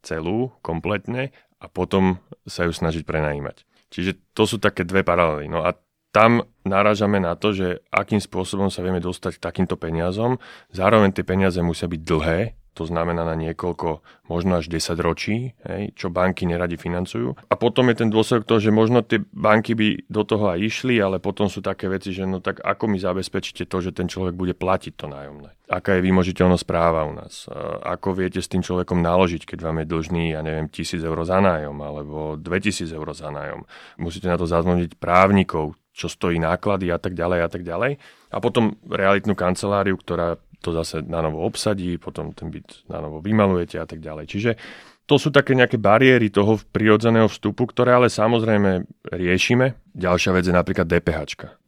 celú, 0.00 0.56
kompletne 0.64 1.36
a 1.60 1.68
potom 1.68 2.16
sa 2.48 2.64
ju 2.64 2.72
snažiť 2.72 3.04
prenajímať. 3.04 3.68
Čiže 3.92 4.18
to 4.32 4.48
sú 4.48 4.56
také 4.56 4.82
dve 4.82 5.04
paralely. 5.06 5.46
No 5.46 5.62
a 5.62 5.76
tam 6.16 6.48
narážame 6.64 7.20
na 7.20 7.36
to, 7.36 7.52
že 7.52 7.84
akým 7.92 8.24
spôsobom 8.24 8.72
sa 8.72 8.80
vieme 8.80 9.04
dostať 9.04 9.36
k 9.36 9.44
takýmto 9.44 9.76
peniazom. 9.76 10.40
Zároveň 10.72 11.12
tie 11.12 11.28
peniaze 11.28 11.60
musia 11.60 11.84
byť 11.92 12.00
dlhé, 12.00 12.56
to 12.76 12.84
znamená 12.84 13.24
na 13.24 13.32
niekoľko, 13.36 14.04
možno 14.28 14.60
až 14.60 14.68
10 14.68 14.96
ročí, 15.00 15.56
hej, 15.64 15.96
čo 15.96 16.12
banky 16.12 16.44
neradi 16.44 16.76
financujú. 16.76 17.36
A 17.48 17.54
potom 17.56 17.88
je 17.88 18.04
ten 18.04 18.12
dôsledok 18.12 18.44
toho, 18.44 18.60
že 18.60 18.68
možno 18.68 19.00
tie 19.00 19.24
banky 19.32 19.72
by 19.72 20.08
do 20.08 20.22
toho 20.28 20.52
aj 20.52 20.60
išli, 20.60 21.00
ale 21.00 21.16
potom 21.16 21.48
sú 21.48 21.64
také 21.64 21.88
veci, 21.88 22.12
že 22.12 22.28
no 22.28 22.44
tak 22.44 22.60
ako 22.60 22.92
mi 22.92 23.00
zabezpečíte 23.00 23.64
to, 23.64 23.80
že 23.80 23.96
ten 23.96 24.08
človek 24.12 24.36
bude 24.36 24.52
platiť 24.52 24.92
to 24.92 25.08
nájomné? 25.08 25.56
Aká 25.72 25.96
je 25.96 26.04
vymožiteľnosť 26.04 26.64
práva 26.68 27.08
u 27.08 27.16
nás? 27.16 27.48
Ako 27.80 28.12
viete 28.12 28.44
s 28.44 28.52
tým 28.52 28.60
človekom 28.60 29.00
naložiť, 29.00 29.48
keď 29.48 29.58
vám 29.64 29.80
je 29.80 29.86
dlžný, 29.88 30.24
ja 30.36 30.44
neviem, 30.44 30.68
1000 30.68 31.00
eur 31.00 31.18
za 31.24 31.40
nájom 31.40 31.76
alebo 31.80 32.36
2000 32.36 32.92
eur 32.92 33.08
za 33.16 33.32
nájom? 33.32 33.64
Musíte 33.96 34.28
na 34.28 34.36
to 34.36 34.44
zazvoniť 34.44 35.00
právnikov, 35.00 35.72
čo 35.96 36.12
stojí 36.12 36.36
náklady 36.36 36.92
a 36.92 37.00
tak 37.00 37.16
ďalej 37.16 37.40
a 37.40 37.48
tak 37.48 37.64
ďalej. 37.64 37.96
A 38.28 38.36
potom 38.44 38.76
realitnú 38.84 39.32
kanceláriu, 39.32 39.96
ktorá 39.96 40.36
to 40.60 40.76
zase 40.76 41.00
na 41.08 41.24
novo 41.24 41.40
obsadí, 41.40 41.96
potom 41.96 42.36
ten 42.36 42.52
byt 42.52 42.84
na 42.92 43.00
novo 43.00 43.24
vymalujete 43.24 43.80
a 43.80 43.88
tak 43.88 44.04
ďalej. 44.04 44.24
Čiže 44.28 44.50
to 45.06 45.16
sú 45.22 45.30
také 45.30 45.54
nejaké 45.54 45.78
bariéry 45.78 46.34
toho 46.34 46.58
prirodzeného 46.74 47.30
vstupu, 47.30 47.70
ktoré 47.70 47.94
ale 47.94 48.10
samozrejme 48.10 48.84
riešime. 49.14 49.78
Ďalšia 49.94 50.34
vec 50.34 50.44
je 50.50 50.54
napríklad 50.54 50.90
DPH. 50.90 51.18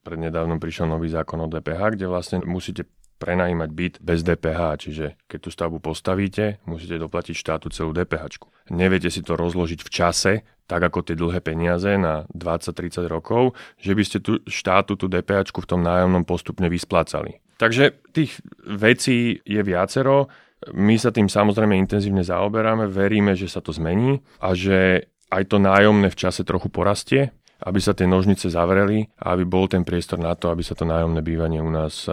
Prednedávnom 0.02 0.58
prišiel 0.58 0.90
nový 0.90 1.08
zákon 1.08 1.38
o 1.38 1.46
DPH, 1.46 1.94
kde 1.94 2.10
vlastne 2.10 2.42
musíte 2.42 2.84
prenajímať 3.18 3.70
byt 3.74 3.94
bez 3.98 4.22
DPH, 4.22 4.60
čiže 4.78 5.06
keď 5.26 5.38
tú 5.42 5.50
stavbu 5.50 5.78
postavíte, 5.82 6.62
musíte 6.64 6.96
doplatiť 6.96 7.34
štátu 7.34 7.68
celú 7.74 7.90
DPH. 7.90 8.38
Neviete 8.70 9.10
si 9.10 9.20
to 9.26 9.34
rozložiť 9.34 9.82
v 9.82 9.90
čase, 9.90 10.32
tak 10.68 10.84
ako 10.84 11.02
tie 11.02 11.16
dlhé 11.18 11.40
peniaze 11.40 11.96
na 11.98 12.28
20-30 12.36 13.08
rokov, 13.08 13.56
že 13.80 13.96
by 13.96 14.02
ste 14.04 14.18
tu 14.20 14.38
štátu 14.46 14.94
tú 14.94 15.10
DPH 15.10 15.50
v 15.50 15.66
tom 15.68 15.80
nájomnom 15.82 16.22
postupne 16.22 16.68
vysplácali. 16.70 17.40
Takže 17.58 17.98
tých 18.14 18.38
vecí 18.62 19.42
je 19.42 19.60
viacero. 19.66 20.30
My 20.70 20.94
sa 20.94 21.10
tým 21.10 21.26
samozrejme 21.26 21.74
intenzívne 21.74 22.22
zaoberáme, 22.22 22.86
veríme, 22.86 23.34
že 23.34 23.50
sa 23.50 23.58
to 23.58 23.74
zmení 23.74 24.22
a 24.38 24.54
že 24.54 25.10
aj 25.28 25.42
to 25.48 25.56
nájomné 25.60 26.08
v 26.08 26.18
čase 26.18 26.44
trochu 26.44 26.72
porastie, 26.72 27.32
aby 27.68 27.80
sa 27.84 27.92
tie 27.92 28.08
nožnice 28.08 28.48
zavreli 28.48 29.06
a 29.20 29.36
aby 29.36 29.44
bol 29.44 29.68
ten 29.68 29.84
priestor 29.84 30.16
na 30.16 30.32
to, 30.34 30.48
aby 30.48 30.64
sa 30.64 30.72
to 30.72 30.88
nájomné 30.88 31.20
bývanie 31.20 31.60
u 31.60 31.68
nás 31.68 32.08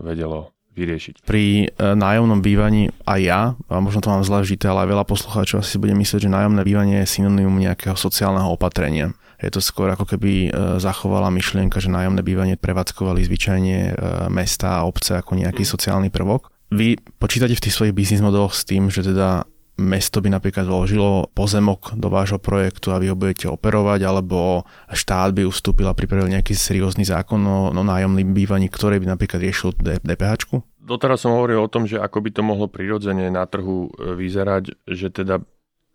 vedelo 0.00 0.56
vyriešiť. 0.76 1.24
Pri 1.24 1.66
e, 1.66 1.66
nájomnom 1.80 2.44
bývaní 2.44 2.92
aj 3.08 3.20
ja, 3.24 3.40
a 3.56 3.80
možno 3.80 4.04
to 4.04 4.12
mám 4.12 4.22
zle 4.22 4.44
vžité, 4.44 4.68
ale 4.68 4.84
aj 4.84 4.92
veľa 4.92 5.04
poslucháčov 5.08 5.64
asi 5.64 5.80
bude 5.80 5.96
myslieť, 5.96 6.28
že 6.28 6.30
nájomné 6.30 6.62
bývanie 6.62 6.96
je 7.02 7.16
synonymum 7.16 7.56
nejakého 7.56 7.96
sociálneho 7.96 8.52
opatrenia. 8.52 9.16
Je 9.40 9.52
to 9.52 9.64
skôr 9.64 9.88
ako 9.88 10.04
keby 10.04 10.48
e, 10.48 10.50
zachovala 10.76 11.32
myšlienka, 11.32 11.80
že 11.80 11.88
nájomné 11.88 12.20
bývanie 12.20 12.60
prevádzkovali 12.60 13.24
zvyčajne 13.24 13.76
e, 13.88 13.92
mesta 14.28 14.84
a 14.84 14.84
obce 14.84 15.16
ako 15.16 15.40
nejaký 15.40 15.64
mm. 15.64 15.70
sociálny 15.72 16.08
prvok. 16.12 16.52
Vy 16.68 17.00
počítate 17.16 17.56
v 17.56 17.62
tých 17.64 17.74
svojich 17.74 17.96
biznis 17.96 18.20
modeloch 18.20 18.52
s 18.52 18.68
tým, 18.68 18.92
že 18.92 19.06
teda 19.06 19.48
mesto 19.76 20.24
by 20.24 20.32
napríklad 20.32 20.64
vložilo 20.64 21.28
pozemok 21.36 21.96
do 22.00 22.08
vášho 22.08 22.40
projektu 22.40 22.92
a 22.92 23.00
vy 23.00 23.12
ho 23.12 23.16
budete 23.16 23.46
operovať, 23.52 24.00
alebo 24.08 24.64
štát 24.88 25.36
by 25.36 25.44
ustúpil 25.44 25.84
a 25.84 25.96
pripravil 25.96 26.32
nejaký 26.32 26.56
seriózny 26.56 27.04
zákon 27.04 27.40
o, 27.44 27.70
o 27.70 27.82
nájomným 27.84 28.32
bývaní, 28.32 28.72
ktoré 28.72 28.96
by 28.96 29.12
napríklad 29.12 29.44
riešil 29.44 29.76
DPH? 29.76 30.56
Doteraz 30.80 31.26
som 31.26 31.36
hovoril 31.36 31.60
o 31.60 31.72
tom, 31.72 31.84
že 31.84 32.00
ako 32.00 32.18
by 32.24 32.30
to 32.32 32.42
mohlo 32.46 32.66
prirodzene 32.70 33.28
na 33.28 33.44
trhu 33.44 33.90
e, 33.90 34.16
vyzerať, 34.16 34.86
že 34.86 35.12
teda 35.12 35.42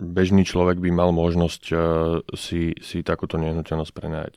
bežný 0.02 0.44
človek 0.44 0.78
by 0.78 0.90
mal 0.94 1.10
možnosť 1.16 1.64
e, 1.72 1.76
si, 2.38 2.76
si 2.82 3.02
takúto 3.02 3.40
nehnuteľnosť 3.42 3.94
prenajať 3.94 4.34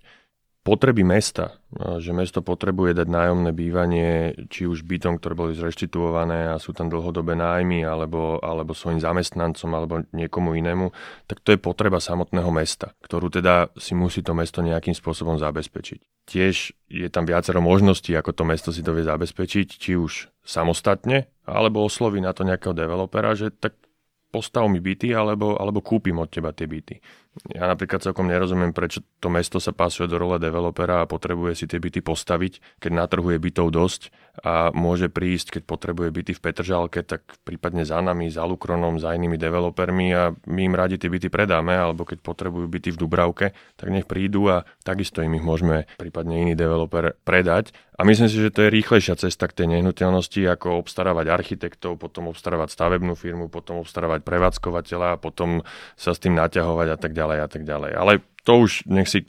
potreby 0.65 1.05
mesta, 1.05 1.61
že 2.01 2.17
mesto 2.17 2.41
potrebuje 2.41 2.97
dať 2.97 3.09
nájomné 3.13 3.53
bývanie, 3.53 4.33
či 4.49 4.65
už 4.65 4.89
bytom, 4.89 5.21
ktoré 5.21 5.37
boli 5.37 5.53
zreštituované 5.53 6.49
a 6.49 6.57
sú 6.57 6.73
tam 6.73 6.89
dlhodobé 6.89 7.37
nájmy, 7.37 7.85
alebo, 7.85 8.41
alebo 8.41 8.73
svojim 8.73 8.97
zamestnancom, 8.99 9.71
alebo 9.77 9.95
niekomu 10.17 10.57
inému, 10.57 10.89
tak 11.29 11.45
to 11.45 11.53
je 11.53 11.61
potreba 11.61 12.01
samotného 12.01 12.49
mesta, 12.49 12.97
ktorú 13.05 13.29
teda 13.29 13.77
si 13.77 13.93
musí 13.93 14.25
to 14.25 14.33
mesto 14.33 14.65
nejakým 14.65 14.97
spôsobom 14.97 15.37
zabezpečiť. 15.37 16.25
Tiež 16.25 16.73
je 16.89 17.09
tam 17.13 17.29
viacero 17.29 17.61
možností, 17.61 18.17
ako 18.17 18.33
to 18.33 18.49
mesto 18.49 18.73
si 18.73 18.81
to 18.81 18.97
vie 18.97 19.05
zabezpečiť, 19.05 19.69
či 19.69 20.01
už 20.01 20.33
samostatne, 20.41 21.29
alebo 21.45 21.85
osloví 21.85 22.25
na 22.25 22.33
to 22.33 22.41
nejakého 22.41 22.73
developera, 22.73 23.37
že 23.37 23.53
tak 23.53 23.77
postav 24.33 24.67
mi 24.67 24.81
byty, 24.81 25.13
alebo, 25.13 25.61
alebo 25.61 25.85
kúpim 25.85 26.17
od 26.19 26.33
teba 26.33 26.57
tie 26.57 26.65
byty. 26.65 26.99
Ja 27.51 27.67
napríklad 27.67 27.99
celkom 27.99 28.31
nerozumiem, 28.31 28.71
prečo 28.71 29.03
to 29.19 29.27
mesto 29.27 29.59
sa 29.59 29.75
pasuje 29.75 30.07
do 30.07 30.23
role 30.23 30.39
developera 30.39 31.03
a 31.03 31.11
potrebuje 31.11 31.59
si 31.59 31.65
tie 31.67 31.83
byty 31.83 31.99
postaviť, 31.99 32.79
keď 32.79 32.93
na 32.95 33.11
trhu 33.11 33.27
je 33.35 33.43
bytov 33.43 33.75
dosť 33.75 34.15
a 34.47 34.71
môže 34.71 35.11
prísť, 35.11 35.59
keď 35.59 35.63
potrebuje 35.67 36.15
byty 36.15 36.33
v 36.35 36.43
Petržalke, 36.43 37.03
tak 37.03 37.27
prípadne 37.43 37.83
za 37.83 37.99
nami, 37.99 38.31
za 38.31 38.47
Lukronom, 38.47 39.03
za 39.03 39.19
inými 39.19 39.35
developermi 39.35 40.15
a 40.15 40.31
my 40.47 40.61
im 40.63 40.79
radi 40.79 40.95
tie 40.95 41.11
byty 41.11 41.27
predáme, 41.27 41.75
alebo 41.75 42.07
keď 42.07 42.23
potrebujú 42.23 42.71
byty 42.71 42.95
v 42.95 43.01
Dubravke, 43.03 43.47
tak 43.75 43.91
nech 43.91 44.07
prídu 44.07 44.47
a 44.55 44.63
takisto 44.87 45.19
im 45.19 45.35
ich 45.35 45.43
môžeme 45.43 45.91
prípadne 45.99 46.39
iný 46.39 46.55
developer 46.55 47.19
predať. 47.27 47.75
A 47.95 48.03
myslím 48.03 48.27
si, 48.27 48.43
že 48.43 48.51
to 48.51 48.67
je 48.67 48.75
rýchlejšia 48.75 49.15
cesta 49.15 49.47
k 49.47 49.63
tej 49.63 49.79
nehnuteľnosti, 49.79 50.43
ako 50.51 50.83
obstarávať 50.83 51.31
architektov, 51.31 51.95
potom 51.95 52.27
obstarávať 52.27 52.75
stavebnú 52.75 53.15
firmu, 53.15 53.47
potom 53.47 53.79
obstarávať 53.87 54.27
prevádzkovateľa 54.27 55.15
a 55.15 55.21
potom 55.23 55.63
sa 55.95 56.11
s 56.11 56.19
tým 56.19 56.35
naťahovať 56.35 56.89
a 56.91 56.99
tak 56.99 57.15
ďalej 57.15 57.24
a 57.29 57.49
tak 57.49 57.65
ďalej. 57.65 57.93
Ale 57.97 58.13
to 58.45 58.69
už 58.69 58.85
nech 58.85 59.09
si 59.09 59.25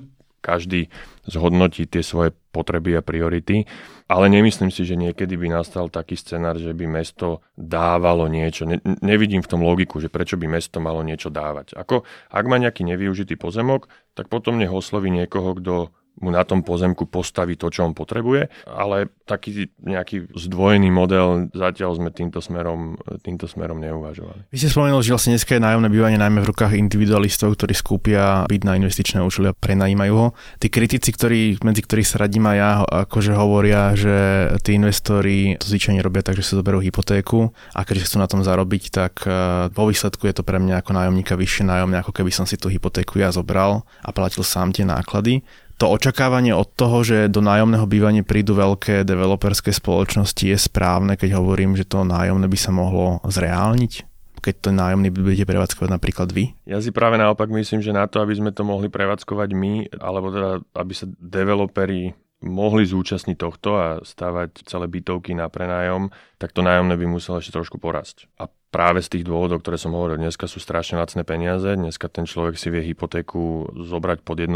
každý 0.46 0.94
zhodnotí 1.26 1.90
tie 1.90 2.06
svoje 2.06 2.30
potreby 2.54 2.94
a 2.94 3.02
priority, 3.02 3.66
ale 4.06 4.30
nemyslím 4.30 4.70
si, 4.70 4.86
že 4.86 4.94
niekedy 4.94 5.34
by 5.34 5.50
nastal 5.50 5.90
taký 5.90 6.14
scenár, 6.14 6.62
že 6.62 6.78
by 6.78 6.86
mesto 6.86 7.42
dávalo 7.58 8.30
niečo. 8.30 8.70
Ne, 8.70 8.78
nevidím 9.02 9.42
v 9.42 9.50
tom 9.50 9.66
logiku, 9.66 9.98
že 9.98 10.14
prečo 10.14 10.38
by 10.38 10.46
mesto 10.46 10.78
malo 10.78 11.02
niečo 11.02 11.34
dávať. 11.34 11.74
Ako, 11.74 12.06
ak 12.30 12.46
má 12.46 12.62
nejaký 12.62 12.86
nevyužitý 12.86 13.34
pozemok, 13.42 13.90
tak 14.14 14.30
potom 14.30 14.62
nech 14.62 14.70
osloví 14.70 15.10
niekoho, 15.10 15.58
kto 15.58 15.90
mu 16.22 16.32
na 16.32 16.48
tom 16.48 16.64
pozemku 16.64 17.06
postaví 17.12 17.60
to, 17.60 17.68
čo 17.68 17.84
on 17.84 17.92
potrebuje, 17.92 18.48
ale 18.68 19.12
taký 19.28 19.68
nejaký 19.84 20.32
zdvojený 20.32 20.90
model 20.94 21.52
zatiaľ 21.52 21.98
sme 22.00 22.10
týmto 22.14 22.40
smerom, 22.40 22.96
týmto 23.26 23.50
smerom 23.50 23.82
neuvažovali. 23.82 24.48
Vy 24.54 24.58
ste 24.62 24.72
spomenul, 24.72 25.04
že 25.04 25.12
vlastne 25.12 25.36
dneska 25.36 25.58
je 25.58 25.66
nájomné 25.66 25.90
bývanie 25.92 26.20
najmä 26.22 26.46
v 26.46 26.50
rukách 26.54 26.78
individualistov, 26.78 27.58
ktorí 27.60 27.74
skúpia 27.76 28.48
byt 28.48 28.64
na 28.64 28.80
investičné 28.80 29.20
účely 29.20 29.52
a 29.52 29.58
prenajímajú 29.58 30.14
ho. 30.16 30.28
Tí 30.62 30.72
kritici, 30.72 31.12
ktorí, 31.12 31.60
medzi 31.66 31.82
ktorých 31.84 32.08
sa 32.08 32.22
radím 32.24 32.48
aj 32.48 32.58
ja, 32.58 32.72
akože 33.06 33.34
hovoria, 33.36 33.92
že 33.98 34.16
tí 34.64 34.78
investori 34.78 35.60
to 35.60 35.68
zvyčajne 35.68 36.00
robia 36.00 36.24
tak, 36.24 36.40
že 36.40 36.46
si 36.46 36.54
zoberú 36.56 36.80
hypotéku 36.80 37.52
a 37.76 37.82
keďže 37.84 38.14
chcú 38.14 38.18
na 38.22 38.30
tom 38.30 38.46
zarobiť, 38.46 38.84
tak 38.94 39.14
e, 39.26 39.30
vo 39.74 39.84
výsledku 39.90 40.30
je 40.30 40.36
to 40.38 40.44
pre 40.46 40.62
mňa 40.62 40.86
ako 40.86 40.92
nájomníka 40.96 41.36
vyššie 41.36 41.68
nájomné, 41.68 42.00
ako 42.00 42.14
keby 42.16 42.32
som 42.32 42.46
si 42.46 42.56
tú 42.56 42.72
hypotéku 42.72 43.20
ja 43.20 43.34
zobral 43.34 43.84
a 44.06 44.10
platil 44.14 44.46
sám 44.46 44.72
tie 44.72 44.86
náklady 44.86 45.44
to 45.76 45.92
očakávanie 45.92 46.56
od 46.56 46.72
toho, 46.72 47.04
že 47.04 47.28
do 47.28 47.44
nájomného 47.44 47.84
bývania 47.86 48.24
prídu 48.24 48.56
veľké 48.56 49.04
developerské 49.04 49.76
spoločnosti 49.76 50.44
je 50.48 50.58
správne, 50.58 51.20
keď 51.20 51.36
hovorím, 51.36 51.76
že 51.76 51.84
to 51.84 52.08
nájomné 52.08 52.48
by 52.48 52.58
sa 52.60 52.72
mohlo 52.72 53.20
zreálniť? 53.28 54.16
keď 54.46 54.62
to 54.62 54.70
nájomný 54.70 55.10
budete 55.10 55.50
prevádzkovať 55.50 55.90
napríklad 55.90 56.30
vy? 56.30 56.54
Ja 56.70 56.78
si 56.78 56.94
práve 56.94 57.18
naopak 57.18 57.50
myslím, 57.50 57.82
že 57.82 57.90
na 57.90 58.06
to, 58.06 58.22
aby 58.22 58.38
sme 58.38 58.54
to 58.54 58.62
mohli 58.62 58.94
prevádzkovať 58.94 59.50
my, 59.58 59.98
alebo 59.98 60.30
teda, 60.30 60.62
aby 60.78 60.94
sa 60.94 61.10
developeri 61.18 62.14
mohli 62.46 62.86
zúčastniť 62.86 63.38
tohto 63.42 63.70
a 63.74 63.88
stavať 64.06 64.70
celé 64.70 64.86
bytovky 64.86 65.34
na 65.34 65.50
prenájom, 65.50 66.14
tak 66.38 66.54
to 66.54 66.62
nájomné 66.62 66.94
by 66.94 67.10
muselo 67.10 67.42
ešte 67.42 67.58
trošku 67.58 67.82
porasť. 67.82 68.30
A 68.38 68.46
práve 68.76 69.00
z 69.00 69.08
tých 69.08 69.24
dôvodov, 69.24 69.64
ktoré 69.64 69.80
som 69.80 69.96
hovoril, 69.96 70.20
dneska 70.20 70.52
sú 70.52 70.60
strašne 70.60 71.00
lacné 71.00 71.24
peniaze, 71.24 71.80
dneska 71.80 72.12
ten 72.12 72.28
človek 72.28 72.60
si 72.60 72.68
vie 72.68 72.84
hypotéku 72.92 73.72
zobrať 73.72 74.20
pod 74.20 74.44
1%, 74.44 74.52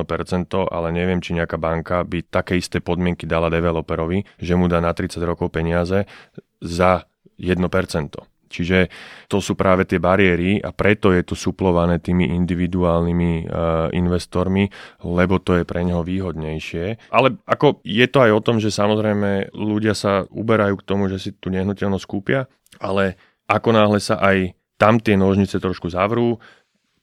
ale 0.68 0.88
neviem, 0.92 1.24
či 1.24 1.40
nejaká 1.40 1.56
banka 1.56 2.04
by 2.04 2.28
také 2.28 2.60
isté 2.60 2.84
podmienky 2.84 3.24
dala 3.24 3.48
developerovi, 3.48 4.28
že 4.36 4.60
mu 4.60 4.68
dá 4.68 4.84
na 4.84 4.92
30 4.92 5.24
rokov 5.24 5.56
peniaze 5.56 6.04
za 6.60 7.08
1%. 7.40 7.64
Čiže 8.50 8.90
to 9.30 9.38
sú 9.40 9.54
práve 9.54 9.86
tie 9.86 10.02
bariéry 10.02 10.58
a 10.60 10.74
preto 10.74 11.14
je 11.14 11.22
to 11.22 11.38
suplované 11.38 12.02
tými 12.02 12.34
individuálnymi 12.34 13.46
uh, 13.46 13.94
investormi, 13.94 14.68
lebo 15.06 15.38
to 15.38 15.62
je 15.62 15.64
pre 15.64 15.86
neho 15.86 16.02
výhodnejšie. 16.02 17.14
Ale 17.14 17.38
ako 17.46 17.80
je 17.86 18.06
to 18.10 18.26
aj 18.26 18.32
o 18.34 18.44
tom, 18.44 18.58
že 18.58 18.74
samozrejme 18.74 19.54
ľudia 19.54 19.94
sa 19.94 20.26
uberajú 20.34 20.82
k 20.82 20.88
tomu, 20.90 21.08
že 21.08 21.22
si 21.22 21.30
tú 21.38 21.54
nehnuteľnosť 21.54 22.06
kúpia, 22.10 22.50
ale 22.82 23.29
ako 23.50 23.70
náhle 23.74 23.98
sa 23.98 24.22
aj 24.22 24.54
tam 24.78 25.02
tie 25.02 25.18
nožnice 25.18 25.58
trošku 25.58 25.90
zavrú, 25.90 26.38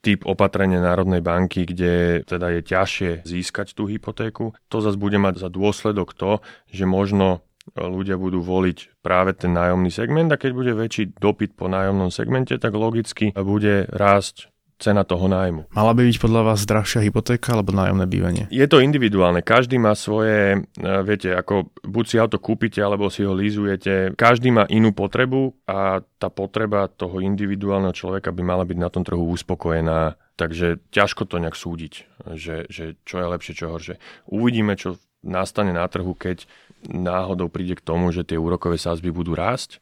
typ 0.01 0.23
opatrenia 0.23 0.79
Národnej 0.79 1.19
banky, 1.19 1.67
kde 1.67 2.23
teda 2.23 2.55
je 2.55 2.61
ťažšie 2.63 3.11
získať 3.27 3.75
tú 3.75 3.91
hypotéku, 3.91 4.55
to 4.71 4.79
zase 4.79 4.95
bude 4.95 5.19
mať 5.19 5.43
za 5.43 5.49
dôsledok 5.51 6.15
to, 6.15 6.39
že 6.71 6.87
možno 6.87 7.43
ľudia 7.75 8.15
budú 8.15 8.39
voliť 8.39 9.03
práve 9.03 9.35
ten 9.35 9.51
nájomný 9.51 9.91
segment 9.91 10.31
a 10.31 10.39
keď 10.39 10.51
bude 10.55 10.73
väčší 10.79 11.19
dopyt 11.19 11.59
po 11.59 11.67
nájomnom 11.67 12.15
segmente, 12.15 12.55
tak 12.63 12.79
logicky 12.79 13.35
bude 13.35 13.91
rásť 13.91 14.55
cena 14.77 15.09
toho 15.09 15.25
nájmu. 15.27 15.73
Mala 15.73 15.93
by 15.97 16.05
byť 16.05 16.17
podľa 16.21 16.43
vás 16.53 16.69
drahšia 16.69 17.01
hypotéka 17.01 17.57
alebo 17.57 17.73
nájomné 17.73 18.05
bývanie? 18.05 18.45
Je 18.53 18.65
to 18.69 18.85
individuálne. 18.85 19.41
Každý 19.41 19.81
má 19.81 19.97
svoje, 19.97 20.61
e, 20.61 20.89
viete, 21.01 21.33
ako 21.33 21.73
buď 21.81 22.05
si 22.05 22.17
auto 22.21 22.37
kúpite 22.37 22.81
alebo 22.85 23.09
si 23.09 23.25
ho 23.25 23.33
lízujete. 23.33 24.13
Každý 24.13 24.53
má 24.53 24.69
inú 24.69 24.93
potrebu 24.93 25.57
a 25.65 26.05
tá 26.21 26.29
potreba 26.29 26.93
toho 26.93 27.25
individuálneho 27.25 27.97
človeka 27.97 28.33
by 28.37 28.43
mala 28.45 28.69
byť 28.69 28.79
na 28.79 28.93
tom 28.93 29.01
trhu 29.01 29.25
uspokojená. 29.33 30.21
Takže 30.37 30.93
ťažko 30.93 31.25
to 31.25 31.41
nejak 31.41 31.57
súdiť, 31.57 31.95
že, 32.37 32.69
že 32.69 33.01
čo 33.09 33.25
je 33.25 33.27
lepšie, 33.33 33.57
čo 33.57 33.73
horšie. 33.73 33.97
Uvidíme, 34.29 34.77
čo 34.77 35.01
nastane 35.25 35.73
na 35.73 35.89
trhu, 35.89 36.13
keď 36.13 36.45
náhodou 36.93 37.49
príde 37.49 37.73
k 37.73 37.81
tomu, 37.81 38.13
že 38.13 38.29
tie 38.29 38.37
úrokové 38.37 38.77
sázby 38.77 39.09
budú 39.09 39.33
rásť, 39.33 39.81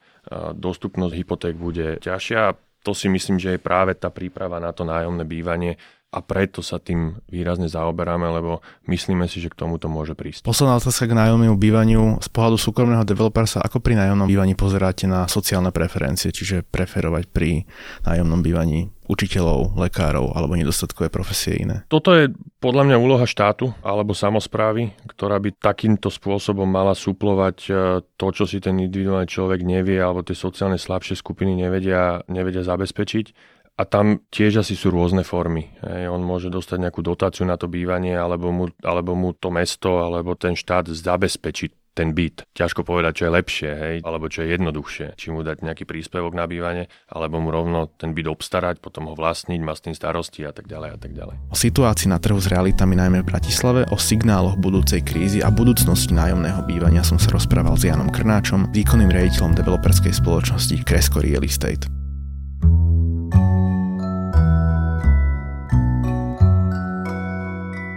dostupnosť 0.55 1.15
hypoték 1.19 1.55
bude 1.59 1.99
ťažšia 2.01 2.55
to 2.85 2.93
si 2.93 3.09
myslím, 3.09 3.41
že 3.41 3.57
je 3.57 3.61
práve 3.65 3.97
tá 3.97 4.13
príprava 4.13 4.61
na 4.61 4.77
to 4.77 4.85
nájomné 4.85 5.25
bývanie 5.25 5.81
a 6.15 6.23
preto 6.23 6.63
sa 6.63 6.79
tým 6.79 7.19
výrazne 7.27 7.67
zaoberáme, 7.67 8.23
lebo 8.31 8.63
myslíme 8.87 9.27
si, 9.27 9.43
že 9.43 9.51
k 9.51 9.67
tomuto 9.67 9.91
môže 9.91 10.15
prísť. 10.15 10.47
Posledná 10.47 10.79
otázka 10.79 11.11
k 11.11 11.19
nájomnému 11.19 11.59
bývaniu. 11.59 12.23
Z 12.23 12.31
pohľadu 12.31 12.55
súkromného 12.55 13.03
developera 13.03 13.51
sa 13.51 13.59
ako 13.67 13.83
pri 13.83 13.99
nájomnom 13.99 14.31
bývaní 14.31 14.55
pozeráte 14.55 15.11
na 15.11 15.27
sociálne 15.27 15.75
preferencie, 15.75 16.31
čiže 16.31 16.63
preferovať 16.63 17.27
pri 17.35 17.67
nájomnom 18.07 18.47
bývaní 18.47 18.95
učiteľov, 19.11 19.75
lekárov 19.75 20.33
alebo 20.39 20.55
nedostatkové 20.55 21.11
profesie 21.11 21.59
iné. 21.61 21.83
Toto 21.91 22.15
je 22.15 22.31
podľa 22.65 22.89
mňa 22.89 22.97
úloha 22.97 23.29
štátu 23.29 23.77
alebo 23.85 24.17
samozprávy, 24.17 24.97
ktorá 25.05 25.37
by 25.37 25.53
takýmto 25.61 26.09
spôsobom 26.09 26.65
mala 26.65 26.97
suplovať 26.97 27.57
e, 27.69 27.73
to, 28.17 28.27
čo 28.33 28.49
si 28.49 28.57
ten 28.65 28.81
individuálny 28.81 29.29
človek 29.29 29.61
nevie 29.61 30.01
alebo 30.01 30.25
tie 30.25 30.33
sociálne 30.33 30.81
slabšie 30.81 31.21
skupiny 31.21 31.53
nevedia, 31.53 32.25
nevedia 32.33 32.65
zabezpečiť 32.65 33.53
a 33.77 33.83
tam 33.85 34.25
tiež 34.33 34.65
asi 34.65 34.79
sú 34.81 34.89
rôzne 34.89 35.27
formy. 35.27 35.77
Hej. 35.85 36.09
On 36.09 36.23
môže 36.25 36.49
dostať 36.49 36.89
nejakú 36.89 37.05
dotáciu 37.05 37.45
na 37.45 37.59
to 37.59 37.67
bývanie, 37.67 38.15
alebo 38.15 38.55
mu, 38.55 38.71
alebo 38.87 39.19
mu 39.19 39.35
to 39.35 39.51
mesto, 39.51 39.99
alebo 39.99 40.39
ten 40.39 40.55
štát 40.55 40.87
zabezpečiť 40.87 41.84
ten 41.95 42.13
byt. 42.13 42.45
Ťažko 42.53 42.83
povedať, 42.83 43.23
čo 43.23 43.25
je 43.27 43.33
lepšie, 43.33 43.71
hej, 43.71 43.97
alebo 44.03 44.27
čo 44.27 44.43
je 44.43 44.53
jednoduchšie. 44.59 45.07
Či 45.15 45.31
mu 45.31 45.47
dať 45.47 45.63
nejaký 45.63 45.87
príspevok 45.87 46.35
na 46.35 46.45
bývanie, 46.51 46.91
alebo 47.07 47.39
mu 47.39 47.55
rovno 47.55 47.89
ten 47.95 48.13
byt 48.13 48.27
obstarať, 48.27 48.83
potom 48.83 49.09
ho 49.09 49.15
vlastniť, 49.15 49.61
má 49.63 49.73
s 49.73 49.87
tým 49.87 49.95
starosti 49.95 50.43
a 50.43 50.53
tak 50.53 50.67
ďalej 50.67 50.91
a 50.91 50.99
tak 50.99 51.15
ďalej. 51.15 51.37
O 51.49 51.57
situácii 51.57 52.11
na 52.11 52.19
trhu 52.19 52.37
s 52.37 52.51
realitami 52.51 52.99
najmä 52.99 53.23
v 53.23 53.31
Bratislave, 53.31 53.87
o 53.95 53.97
signáloch 53.97 54.59
budúcej 54.59 55.01
krízy 55.07 55.41
a 55.41 55.49
budúcnosti 55.55 56.13
nájomného 56.13 56.67
bývania 56.67 57.07
som 57.07 57.17
sa 57.17 57.31
rozprával 57.31 57.79
s 57.79 57.87
Janom 57.87 58.11
Krnáčom, 58.11 58.75
výkonným 58.75 59.09
riaditeľom 59.09 59.55
developerskej 59.55 60.13
spoločnosti 60.19 60.75
Kresko 60.83 61.23
Real 61.23 61.47
Estate. 61.47 62.04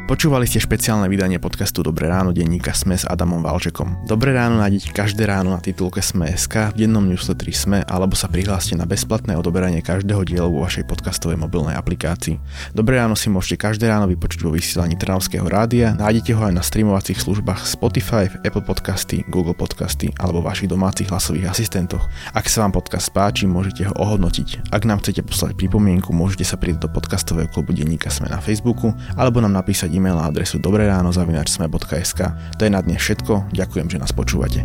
Počúvali 0.08 0.48
ste 0.48 0.63
špeciálne 0.63 1.12
vydanie 1.12 1.36
podcastu 1.36 1.84
Dobré 1.84 2.08
ráno 2.08 2.32
denníka 2.32 2.72
Sme 2.72 2.96
s 2.96 3.04
Adamom 3.04 3.43
Valčekom. 3.43 4.08
Dobré 4.08 4.32
ráno 4.32 4.56
nájdete 4.56 4.96
každé 4.96 5.28
ráno 5.28 5.52
na 5.52 5.60
titulke 5.60 6.00
Sme.sk, 6.00 6.72
v 6.72 6.88
dennom 6.88 7.04
newsletteri 7.04 7.52
Sme 7.52 7.84
alebo 7.84 8.15
sa 8.15 8.32
prihláste 8.32 8.80
na 8.80 8.88
bezplatné 8.88 9.36
odoberanie 9.36 9.84
každého 9.84 10.24
dielu 10.24 10.48
vo 10.48 10.63
vašej 10.63 10.88
podcastovej 10.88 11.36
mobilnej 11.36 11.76
aplikácii. 11.76 12.39
Dobré 12.72 13.04
ráno 13.04 13.20
si 13.20 13.28
môžete 13.28 13.60
každé 13.60 13.91
ráno 13.91 14.08
vypočuť 14.08 14.48
vo 14.48 14.56
vysielaní 14.56 14.96
Trnavského 14.96 15.43
rádia, 15.43 15.91
nájdete 16.00 16.39
ho 16.39 16.41
aj 16.48 16.56
na 16.56 16.63
streamovacích 16.63 17.20
službách 17.20 17.67
Spotify, 17.67 18.32
Apple 18.48 18.63
Podcasty, 18.63 19.28
Google 19.28 19.60
Podcasty 19.60 20.15
alebo 20.24 20.39
vašich 20.39 20.72
domácich 20.72 21.12
hlasových 21.12 21.52
asistentoch. 21.52 22.08
Ak 22.32 22.48
sa 22.48 22.63
vám 22.63 22.80
podcast 22.80 23.12
páči, 23.12 23.43
môžete 23.43 23.91
ho 23.91 23.93
ohodnotiť. 24.00 24.72
Ak 24.72 24.88
nám 24.88 25.04
chcete 25.04 25.28
poslať 25.28 25.60
pripomienku, 25.60 26.15
môžete 26.15 26.48
sa 26.48 26.56
pridať 26.56 26.88
do 26.88 26.96
podcastového 26.96 27.52
klubu 27.52 27.76
denníka 27.76 28.08
Sme 28.08 28.32
na 28.32 28.39
Facebooku 28.39 28.96
alebo 29.20 29.43
nám 29.43 29.52
napísať 29.52 29.96
e-mail 29.97 30.15
na 30.15 30.29
adresu 30.29 30.62
dobreránozavinačsme.sk. 30.62 32.21
To 32.57 32.62
je 32.62 32.71
na 32.71 32.81
dnes 32.86 33.01
všetko, 33.01 33.49
ďakujem, 33.51 33.89
že 33.89 33.97
nás 33.97 34.13
počúvate. 34.13 34.63